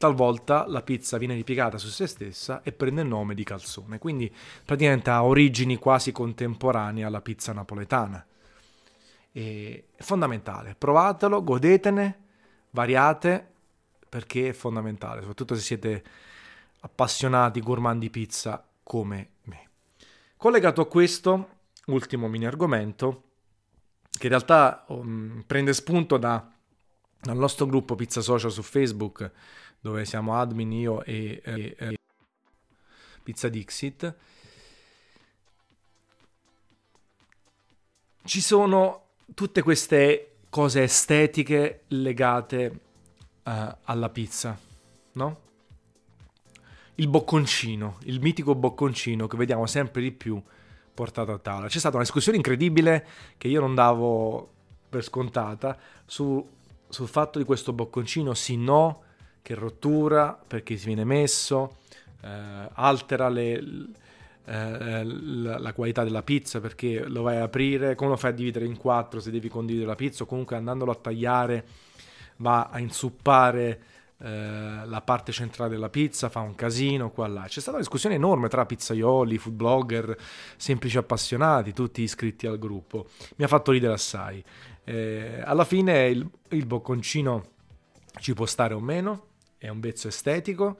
talvolta 0.07 0.66
la 0.69 0.83
pizza 0.83 1.19
viene 1.19 1.35
ripiegata 1.35 1.79
su 1.79 1.88
se 1.88 2.07
stessa 2.07 2.62
e 2.62 2.73
prende 2.73 3.03
il 3.03 3.09
nome 3.09 3.35
di 3.35 3.42
calzone, 3.42 3.99
quindi 3.99 4.33
praticamente 4.64 5.11
ha 5.11 5.25
origini 5.25 5.77
quasi 5.77 6.12
contemporanee 6.12 7.05
alla 7.05 7.21
pizza 7.21 7.53
napoletana. 7.53 8.25
E 9.33 9.88
è 9.95 10.03
fondamentale, 10.03 10.75
provatelo, 10.79 11.42
godetene, 11.42 12.25
variate, 12.71 13.53
perché 14.09 14.51
è 14.51 14.53
fondamentale, 14.53 15.21
soprattutto 15.21 15.55
se 15.57 15.61
siete 15.61 16.05
appassionati 16.81 17.61
gourmand 17.61 18.01
di 18.01 18.11
pizza 18.11 18.64
come 18.83 19.31
me. 19.42 19.69
Collegato 20.37 20.81
a 20.81 20.87
questo, 20.87 21.49
ultimo 21.87 22.29
mini 22.29 22.47
argomento, 22.47 23.23
che 24.11 24.27
in 24.27 24.31
realtà 24.31 24.85
um, 24.88 25.42
prende 25.47 25.75
spunto 25.75 26.16
da, 26.16 26.51
dal 27.21 27.37
nostro 27.37 27.66
gruppo 27.66 27.95
Pizza 27.97 28.21
Social 28.21 28.51
su 28.51 28.62
Facebook, 28.62 29.31
dove 29.81 30.05
siamo 30.05 30.39
admin 30.39 30.73
io 30.73 31.03
e, 31.05 31.41
e, 31.45 31.77
e 31.79 31.99
Pizza 33.23 33.49
Dixit. 33.49 34.15
Ci 38.25 38.41
sono 38.41 39.07
tutte 39.35 39.62
queste 39.62 40.37
cose 40.49 40.85
estetiche 40.85 41.85
legate 41.89 42.81
uh, 43.45 43.51
alla 43.83 44.09
pizza, 44.09 44.59
no? 45.12 45.41
Il 46.95 47.09
bocconcino, 47.09 47.99
il 48.05 48.21
mitico 48.21 48.55
bocconcino 48.55 49.27
che 49.27 49.37
vediamo 49.37 49.67
sempre 49.67 50.01
di 50.01 50.12
più 50.12 50.43
portato 50.95 51.33
a 51.33 51.39
tavola. 51.39 51.69
C'è 51.69 51.79
stata 51.79 51.97
una 51.97 52.05
discussione 52.05 52.39
incredibile 52.39 53.07
che 53.37 53.49
io 53.49 53.61
non 53.61 53.75
davo 53.75 54.53
per 54.89 55.03
scontata 55.03 55.79
su, 56.07 56.45
sul 56.89 57.09
fatto 57.09 57.39
di 57.39 57.45
questo 57.45 57.73
bocconcino 57.73 58.33
sì 58.33 58.57
no, 58.57 59.03
che 59.46 59.54
rottura, 59.54 60.37
perché 60.44 60.76
si 60.76 60.87
viene 60.87 61.04
messo, 61.04 61.76
eh, 62.20 62.68
altera 62.72 63.28
le, 63.28 63.62
eh, 64.44 65.04
la, 65.04 65.59
la, 65.59 65.72
qualità 65.72 66.02
della 66.02 66.24
pizza 66.24 66.59
perché 66.59 67.04
lo 67.06 67.22
vai 67.22 67.37
a 67.37 67.44
aprire, 67.44 67.94
come 67.94 68.11
lo 68.11 68.16
fai 68.16 68.32
a 68.32 68.35
dividere 68.35 68.64
in 68.64 68.76
quattro 68.76 69.20
se 69.20 69.30
devi 69.30 69.48
condividere 69.48 69.90
la 69.90 69.94
pizza 69.94 70.24
comunque 70.24 70.56
andandolo 70.56 70.90
a 70.90 70.96
tagliare 70.96 71.64
va 72.38 72.70
a 72.72 72.80
insuppare 72.80 73.82
eh, 74.18 74.80
la 74.85 75.00
parte 75.02 75.30
centrale 75.30 75.70
della 75.70 75.90
pizza, 75.90 76.28
fa 76.28 76.40
un 76.40 76.56
casino 76.56 77.12
qua 77.12 77.28
là. 77.28 77.42
C'è 77.42 77.61
stata 77.61 77.76
una 77.76 77.78
discussione 77.78 78.16
enorme 78.16 78.48
tra 78.48 78.66
pizzaioli, 78.66 79.38
food 79.38 79.54
blogger, 79.54 80.16
semplici 80.56 80.98
appassionati, 80.98 81.72
tutti 81.72 82.02
iscritti 82.02 82.48
al 82.48 82.59
gruppo. 82.59 83.06
Mi 83.37 83.44
ha 83.44 83.48
fatto 83.48 83.70
ridere 83.70 83.92
assai. 83.92 84.42
Eh, 84.82 85.40
alla 85.44 85.64
fine 85.64 86.09
il, 86.09 86.28
il 86.48 86.66
bocconcino 86.66 87.54
ci 88.18 88.35
può 88.35 88.46
stare 88.46 88.74
o 88.74 88.80
meno, 88.80 89.35
è 89.59 89.69
un 89.69 89.81
vezzo 89.81 90.09
estetico. 90.09 90.79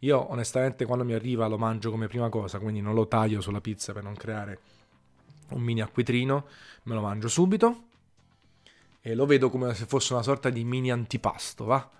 Io 0.00 0.30
onestamente 0.30 0.84
quando 0.84 1.04
mi 1.04 1.14
arriva 1.14 1.46
lo 1.46 1.58
mangio 1.58 1.90
come 1.90 2.06
prima 2.06 2.28
cosa, 2.28 2.58
quindi 2.58 2.80
non 2.80 2.94
lo 2.94 3.08
taglio 3.08 3.40
sulla 3.40 3.60
pizza 3.60 3.92
per 3.92 4.02
non 4.02 4.14
creare 4.14 4.60
un 5.48 5.62
mini 5.62 5.80
acquitrino, 5.80 6.46
me 6.84 6.94
lo 6.94 7.00
mangio 7.00 7.28
subito 7.28 7.84
e 9.00 9.14
lo 9.14 9.26
vedo 9.26 9.48
come 9.48 9.74
se 9.74 9.86
fosse 9.86 10.12
una 10.12 10.22
sorta 10.22 10.50
di 10.50 10.64
mini 10.64 10.90
antipasto, 10.90 11.64
va? 11.64 11.90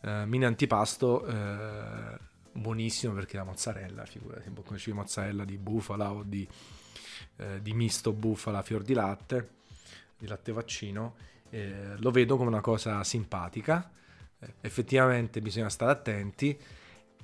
Uh, 0.00 0.26
mini 0.26 0.44
antipasto 0.44 1.24
uh, 1.24 2.18
buonissimo 2.52 3.12
perché 3.14 3.36
la 3.36 3.44
mozzarella, 3.44 4.04
figurati, 4.04 4.52
come 4.64 4.78
di 4.84 4.92
mozzarella 4.92 5.44
di 5.44 5.56
bufala 5.56 6.12
o 6.12 6.22
di, 6.22 6.46
uh, 7.36 7.58
di, 7.60 7.72
misto 7.72 8.12
bufala 8.12 8.62
fior 8.62 8.82
di 8.82 8.92
latte, 8.92 9.50
di 10.18 10.26
latte 10.26 10.52
vaccino, 10.52 11.14
lo 11.96 12.10
vedo 12.10 12.36
come 12.36 12.48
una 12.48 12.60
cosa 12.60 13.02
simpatica, 13.02 13.90
effettivamente 14.60 15.40
bisogna 15.40 15.68
stare 15.68 15.92
attenti 15.92 16.58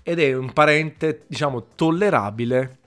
ed 0.02 0.18
è 0.18 0.34
un 0.34 0.52
parente, 0.52 1.24
diciamo, 1.26 1.66
tollerabile 1.74 2.78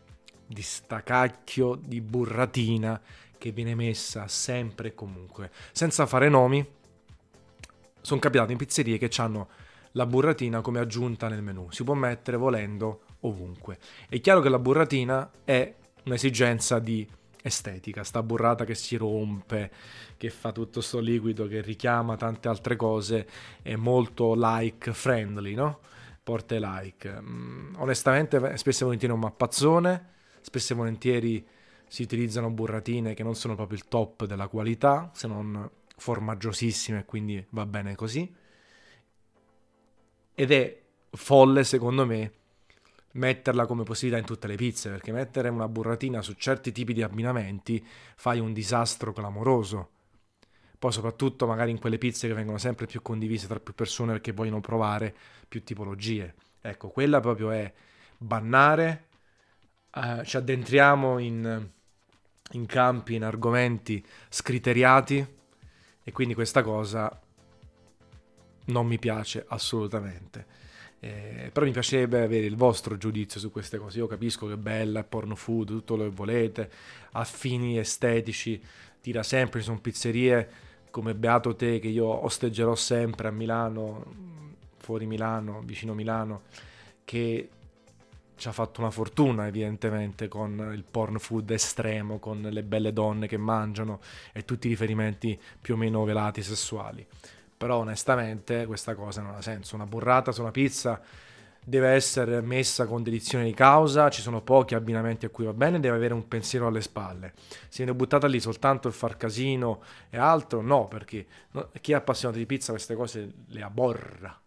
di 0.45 0.61
stacacchio 0.61 1.75
di 1.75 2.01
burratina 2.01 3.01
che 3.37 3.51
viene 3.51 3.75
messa 3.75 4.27
sempre 4.27 4.89
e 4.89 4.93
comunque, 4.95 5.51
senza 5.71 6.05
fare 6.05 6.29
nomi. 6.29 6.65
Sono 8.01 8.19
capitato 8.19 8.51
in 8.51 8.57
pizzerie 8.57 8.97
che 8.97 9.09
hanno 9.17 9.47
la 9.91 10.05
burratina 10.05 10.61
come 10.61 10.79
aggiunta 10.79 11.27
nel 11.27 11.41
menù. 11.41 11.71
Si 11.71 11.83
può 11.83 11.93
mettere 11.93 12.37
volendo 12.37 13.01
ovunque. 13.21 13.79
È 14.07 14.19
chiaro 14.19 14.41
che 14.41 14.49
la 14.49 14.59
burratina 14.59 15.31
è 15.43 15.73
un'esigenza 16.03 16.79
di 16.79 17.07
estetica, 17.45 18.03
sta 18.03 18.23
burrata 18.23 18.65
che 18.65 18.73
si 18.73 18.95
rompe, 18.95 19.71
che 20.17 20.31
fa 20.31 20.51
tutto 20.51 20.81
sto 20.81 20.99
liquido, 20.99 21.47
che 21.47 21.61
richiama 21.61 22.17
tante 22.17 22.47
altre 22.47 22.75
cose, 22.75 23.27
è 23.61 23.75
molto 23.75 24.33
like 24.35 24.91
friendly, 24.93 25.53
no? 25.53 25.79
Porte 26.23 26.59
like. 26.59 27.21
Mm, 27.21 27.75
onestamente, 27.77 28.57
spesso 28.57 28.81
e 28.81 28.85
volentieri 28.85 29.13
è 29.13 29.15
un 29.15 29.21
mappazzone, 29.21 30.09
spesso 30.41 30.73
e 30.73 30.75
volentieri 30.75 31.47
si 31.87 32.01
utilizzano 32.01 32.49
burratine 32.49 33.13
che 33.13 33.21
non 33.21 33.35
sono 33.35 33.53
proprio 33.55 33.77
il 33.77 33.87
top 33.87 34.25
della 34.25 34.47
qualità, 34.47 35.11
se 35.13 35.27
non 35.27 35.69
formaggiosissime, 35.97 37.05
quindi 37.05 37.45
va 37.49 37.67
bene 37.67 37.93
così. 37.93 38.33
Ed 40.33 40.51
è 40.51 40.81
folle, 41.11 41.63
secondo 41.63 42.07
me, 42.07 42.31
metterla 43.15 43.65
come 43.65 43.83
possibilità 43.83 44.19
in 44.19 44.25
tutte 44.25 44.47
le 44.47 44.55
pizze, 44.55 44.89
perché 44.89 45.11
mettere 45.11 45.49
una 45.49 45.67
burratina 45.67 46.21
su 46.21 46.33
certi 46.33 46.71
tipi 46.71 46.93
di 46.93 47.03
abbinamenti 47.03 47.85
fai 48.15 48.39
un 48.39 48.53
disastro 48.53 49.11
clamoroso. 49.13 49.89
Poi 50.77 50.91
soprattutto 50.91 51.47
magari 51.47 51.71
in 51.71 51.79
quelle 51.79 51.97
pizze 51.97 52.27
che 52.27 52.33
vengono 52.33 52.57
sempre 52.57 52.85
più 52.85 53.01
condivise 53.01 53.47
tra 53.47 53.59
più 53.59 53.73
persone 53.73 54.13
perché 54.13 54.31
vogliono 54.31 54.61
provare 54.61 55.15
più 55.47 55.63
tipologie. 55.63 56.33
Ecco, 56.61 56.89
quella 56.89 57.19
proprio 57.19 57.51
è 57.51 57.71
bannare, 58.17 59.05
eh, 59.93 60.21
ci 60.25 60.37
addentriamo 60.37 61.19
in 61.19 61.73
in 62.51 62.65
campi, 62.65 63.15
in 63.15 63.23
argomenti 63.23 64.05
scriteriati 64.29 65.25
e 66.03 66.11
quindi 66.11 66.33
questa 66.33 66.61
cosa 66.61 67.19
non 68.65 68.85
mi 68.85 68.99
piace 68.99 69.43
assolutamente. 69.47 70.63
Eh, 71.05 71.51
però 71.53 71.67
mi 71.67 71.71
piacerebbe 71.71 72.23
avere 72.23 72.47
il 72.47 72.55
vostro 72.55 72.97
giudizio 72.97 73.39
su 73.39 73.51
queste 73.51 73.77
cose. 73.77 73.99
Io 73.99 74.07
capisco 74.07 74.47
che 74.47 74.53
è 74.53 74.57
bella, 74.57 75.01
è 75.01 75.03
porno 75.03 75.35
food, 75.35 75.67
tutto 75.67 75.95
lo 75.95 76.03
che 76.03 76.09
volete, 76.09 76.71
a 77.11 77.23
fini 77.23 77.77
estetici, 77.77 78.59
tira 79.01 79.21
sempre, 79.21 79.59
ci 79.59 79.67
sono 79.67 79.79
pizzerie 79.79 80.49
come 80.89 81.13
Beato 81.13 81.55
Te 81.55 81.77
che 81.77 81.89
io 81.89 82.07
osteggerò 82.07 82.73
sempre 82.73 83.27
a 83.27 83.31
Milano, 83.31 84.03
fuori 84.77 85.05
Milano, 85.05 85.61
vicino 85.63 85.93
Milano, 85.93 86.41
che 87.03 87.49
ci 88.35 88.47
ha 88.47 88.51
fatto 88.51 88.81
una 88.81 88.89
fortuna 88.89 89.45
evidentemente 89.45 90.27
con 90.27 90.71
il 90.73 90.83
porn 90.89 91.19
food 91.19 91.51
estremo, 91.51 92.17
con 92.17 92.41
le 92.41 92.63
belle 92.63 92.91
donne 92.91 93.27
che 93.27 93.37
mangiano 93.37 93.99
e 94.33 94.43
tutti 94.43 94.65
i 94.65 94.71
riferimenti 94.71 95.39
più 95.61 95.75
o 95.75 95.77
meno 95.77 96.03
velati 96.03 96.41
sessuali. 96.41 97.05
Però 97.57 97.77
onestamente 97.77 98.65
questa 98.65 98.95
cosa 98.95 99.21
non 99.21 99.35
ha 99.35 99.41
senso. 99.41 99.75
Una 99.75 99.85
burrata 99.85 100.31
su 100.31 100.41
una 100.41 100.51
pizza 100.51 101.01
deve 101.67 101.89
essere 101.89 102.41
messa 102.41 102.85
con 102.85 103.01
dedizione 103.01 103.43
di 103.43 103.53
causa, 103.53 104.09
ci 104.09 104.21
sono 104.21 104.41
pochi 104.41 104.75
abbinamenti 104.75 105.25
a 105.25 105.29
cui 105.29 105.45
va 105.45 105.53
bene, 105.53 105.79
deve 105.79 105.95
avere 105.95 106.13
un 106.13 106.27
pensiero 106.27 106.67
alle 106.67 106.81
spalle. 106.81 107.33
Se 107.69 107.83
viene 107.83 107.95
buttata 107.95 108.27
lì 108.27 108.39
soltanto 108.39 108.89
per 108.89 108.97
far 108.97 109.17
casino 109.17 109.81
e 110.11 110.17
altro, 110.17 110.61
no, 110.61 110.87
perché 110.87 111.25
chi 111.81 111.93
è 111.93 111.95
appassionato 111.95 112.37
di 112.37 112.45
pizza 112.45 112.71
queste 112.71 112.93
cose 112.93 113.31
le 113.47 113.61
aborra. 113.63 114.39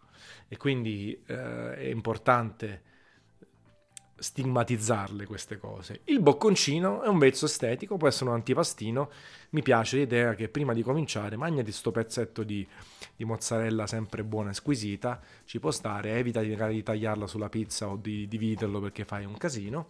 E 0.47 0.57
quindi 0.57 1.21
eh, 1.27 1.75
è 1.75 1.87
importante 1.87 2.83
stigmatizzarle 4.19 5.27
queste 5.27 5.59
cose. 5.59 6.01
Il 6.05 6.21
bocconcino 6.21 7.03
è 7.03 7.09
un 7.09 7.19
vezzo 7.19 7.47
estetico, 7.47 7.97
può 7.97 8.09
essere 8.09 8.31
un 8.31 8.37
antipastino. 8.37 9.11
Mi 9.51 9.63
piace 9.63 9.97
l'idea 9.97 10.35
che 10.35 10.49
prima 10.49 10.73
di 10.73 10.83
cominciare 10.83 11.37
magnati 11.37 11.73
sto 11.73 11.91
pezzetto 11.91 12.43
di, 12.43 12.67
di, 13.17 13.25
mozzarella 13.25 13.87
sempre 13.87 14.25
buona 14.25 14.51
e 14.51 14.55
squisita, 14.55 15.21
ci 15.45 15.59
può 15.61 15.71
stare, 15.71 16.17
evita 16.19 16.41
di, 16.41 16.51
magari 16.51 16.75
di 16.75 16.83
tagliarla 16.83 17.27
sulla 17.27 17.49
pizza 17.49 17.89
o 17.89 17.97
di 17.97 18.29
dividerlo 18.29 18.81
perché 18.81 19.05
fai 19.05 19.25
un 19.25 19.37
casino. 19.37 19.87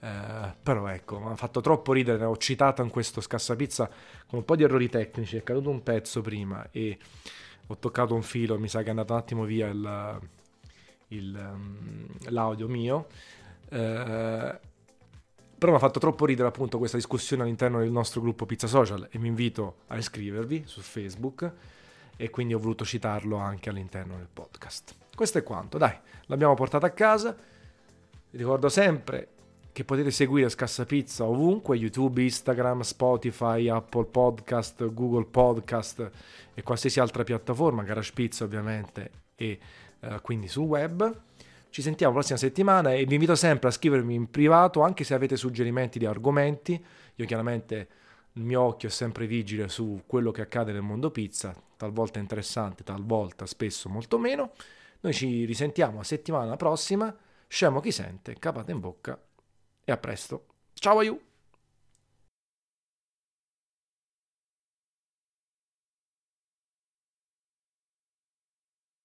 Eh, 0.00 0.54
però 0.62 0.86
ecco, 0.88 1.18
mi 1.18 1.30
ha 1.30 1.36
fatto 1.36 1.60
troppo 1.60 1.92
ridere, 1.92 2.24
ho 2.24 2.36
citato 2.36 2.82
in 2.82 2.90
questo 2.90 3.20
scassapizza 3.20 3.88
con 4.26 4.38
un 4.38 4.44
po' 4.44 4.56
di 4.56 4.62
errori 4.62 4.88
tecnici, 4.88 5.36
è 5.36 5.42
caduto 5.42 5.70
un 5.70 5.82
pezzo 5.82 6.20
prima 6.20 6.68
e 6.70 6.98
ho 7.66 7.78
toccato 7.78 8.14
un 8.14 8.22
filo, 8.22 8.58
mi 8.58 8.68
sa 8.68 8.80
che 8.80 8.86
è 8.86 8.90
andato 8.90 9.12
un 9.14 9.18
attimo 9.18 9.44
via 9.44 9.68
il, 9.68 10.20
il, 11.08 11.34
um, 11.34 12.06
l'audio 12.28 12.68
mio. 12.68 13.06
Eh, 13.68 14.60
però 15.58 15.72
mi 15.72 15.78
ha 15.78 15.80
fatto 15.80 15.98
troppo 15.98 16.26
ridere 16.26 16.48
appunto 16.48 16.78
questa 16.78 16.96
discussione 16.96 17.42
all'interno 17.42 17.78
del 17.78 17.90
nostro 17.90 18.20
gruppo 18.20 18.44
Pizza 18.44 18.66
Social 18.66 19.08
e 19.10 19.18
mi 19.18 19.28
invito 19.28 19.76
a 19.86 19.96
iscrivervi 19.96 20.64
su 20.66 20.80
Facebook 20.80 21.50
e 22.16 22.30
quindi 22.30 22.54
ho 22.54 22.58
voluto 22.58 22.84
citarlo 22.84 23.36
anche 23.36 23.70
all'interno 23.70 24.16
del 24.16 24.28
podcast. 24.32 24.94
Questo 25.14 25.38
è 25.38 25.42
quanto, 25.42 25.78
dai, 25.78 25.96
l'abbiamo 26.26 26.54
portata 26.54 26.86
a 26.86 26.90
casa. 26.90 27.34
Vi 28.30 28.36
ricordo 28.36 28.68
sempre 28.68 29.28
che 29.72 29.84
potete 29.84 30.10
seguire 30.10 30.48
Scassa 30.48 30.84
Pizza 30.86 31.24
ovunque, 31.24 31.76
YouTube, 31.76 32.22
Instagram, 32.22 32.80
Spotify, 32.80 33.68
Apple 33.68 34.06
Podcast, 34.06 34.92
Google 34.92 35.26
Podcast 35.26 36.10
e 36.54 36.62
qualsiasi 36.62 37.00
altra 37.00 37.24
piattaforma, 37.24 37.82
Garage 37.82 38.12
Pizza 38.14 38.44
ovviamente 38.44 39.10
e 39.34 39.58
eh, 40.00 40.20
quindi 40.22 40.48
sul 40.48 40.64
web. 40.64 41.22
Ci 41.76 41.82
sentiamo 41.82 42.14
la 42.14 42.20
prossima 42.20 42.38
settimana 42.38 42.94
e 42.94 43.04
vi 43.04 43.12
invito 43.12 43.34
sempre 43.34 43.68
a 43.68 43.70
scrivermi 43.70 44.14
in 44.14 44.30
privato 44.30 44.80
anche 44.80 45.04
se 45.04 45.12
avete 45.12 45.36
suggerimenti 45.36 45.98
di 45.98 46.06
argomenti. 46.06 46.82
Io 47.16 47.26
chiaramente 47.26 47.88
il 48.32 48.44
mio 48.44 48.62
occhio 48.62 48.88
è 48.88 48.90
sempre 48.90 49.26
vigile 49.26 49.68
su 49.68 50.04
quello 50.06 50.30
che 50.30 50.40
accade 50.40 50.72
nel 50.72 50.80
mondo 50.80 51.10
pizza, 51.10 51.54
talvolta 51.76 52.18
interessante, 52.18 52.82
talvolta 52.82 53.44
spesso 53.44 53.90
molto 53.90 54.16
meno. 54.16 54.52
Noi 55.00 55.12
ci 55.12 55.44
risentiamo 55.44 55.98
la 55.98 56.04
settimana 56.04 56.56
prossima. 56.56 57.14
Scemo 57.46 57.80
chi 57.80 57.92
sente, 57.92 58.36
capate 58.38 58.72
in 58.72 58.80
bocca 58.80 59.22
e 59.84 59.92
a 59.92 59.98
presto. 59.98 60.46
Ciao 60.72 61.00
a 61.00 61.04
you! 61.04 61.20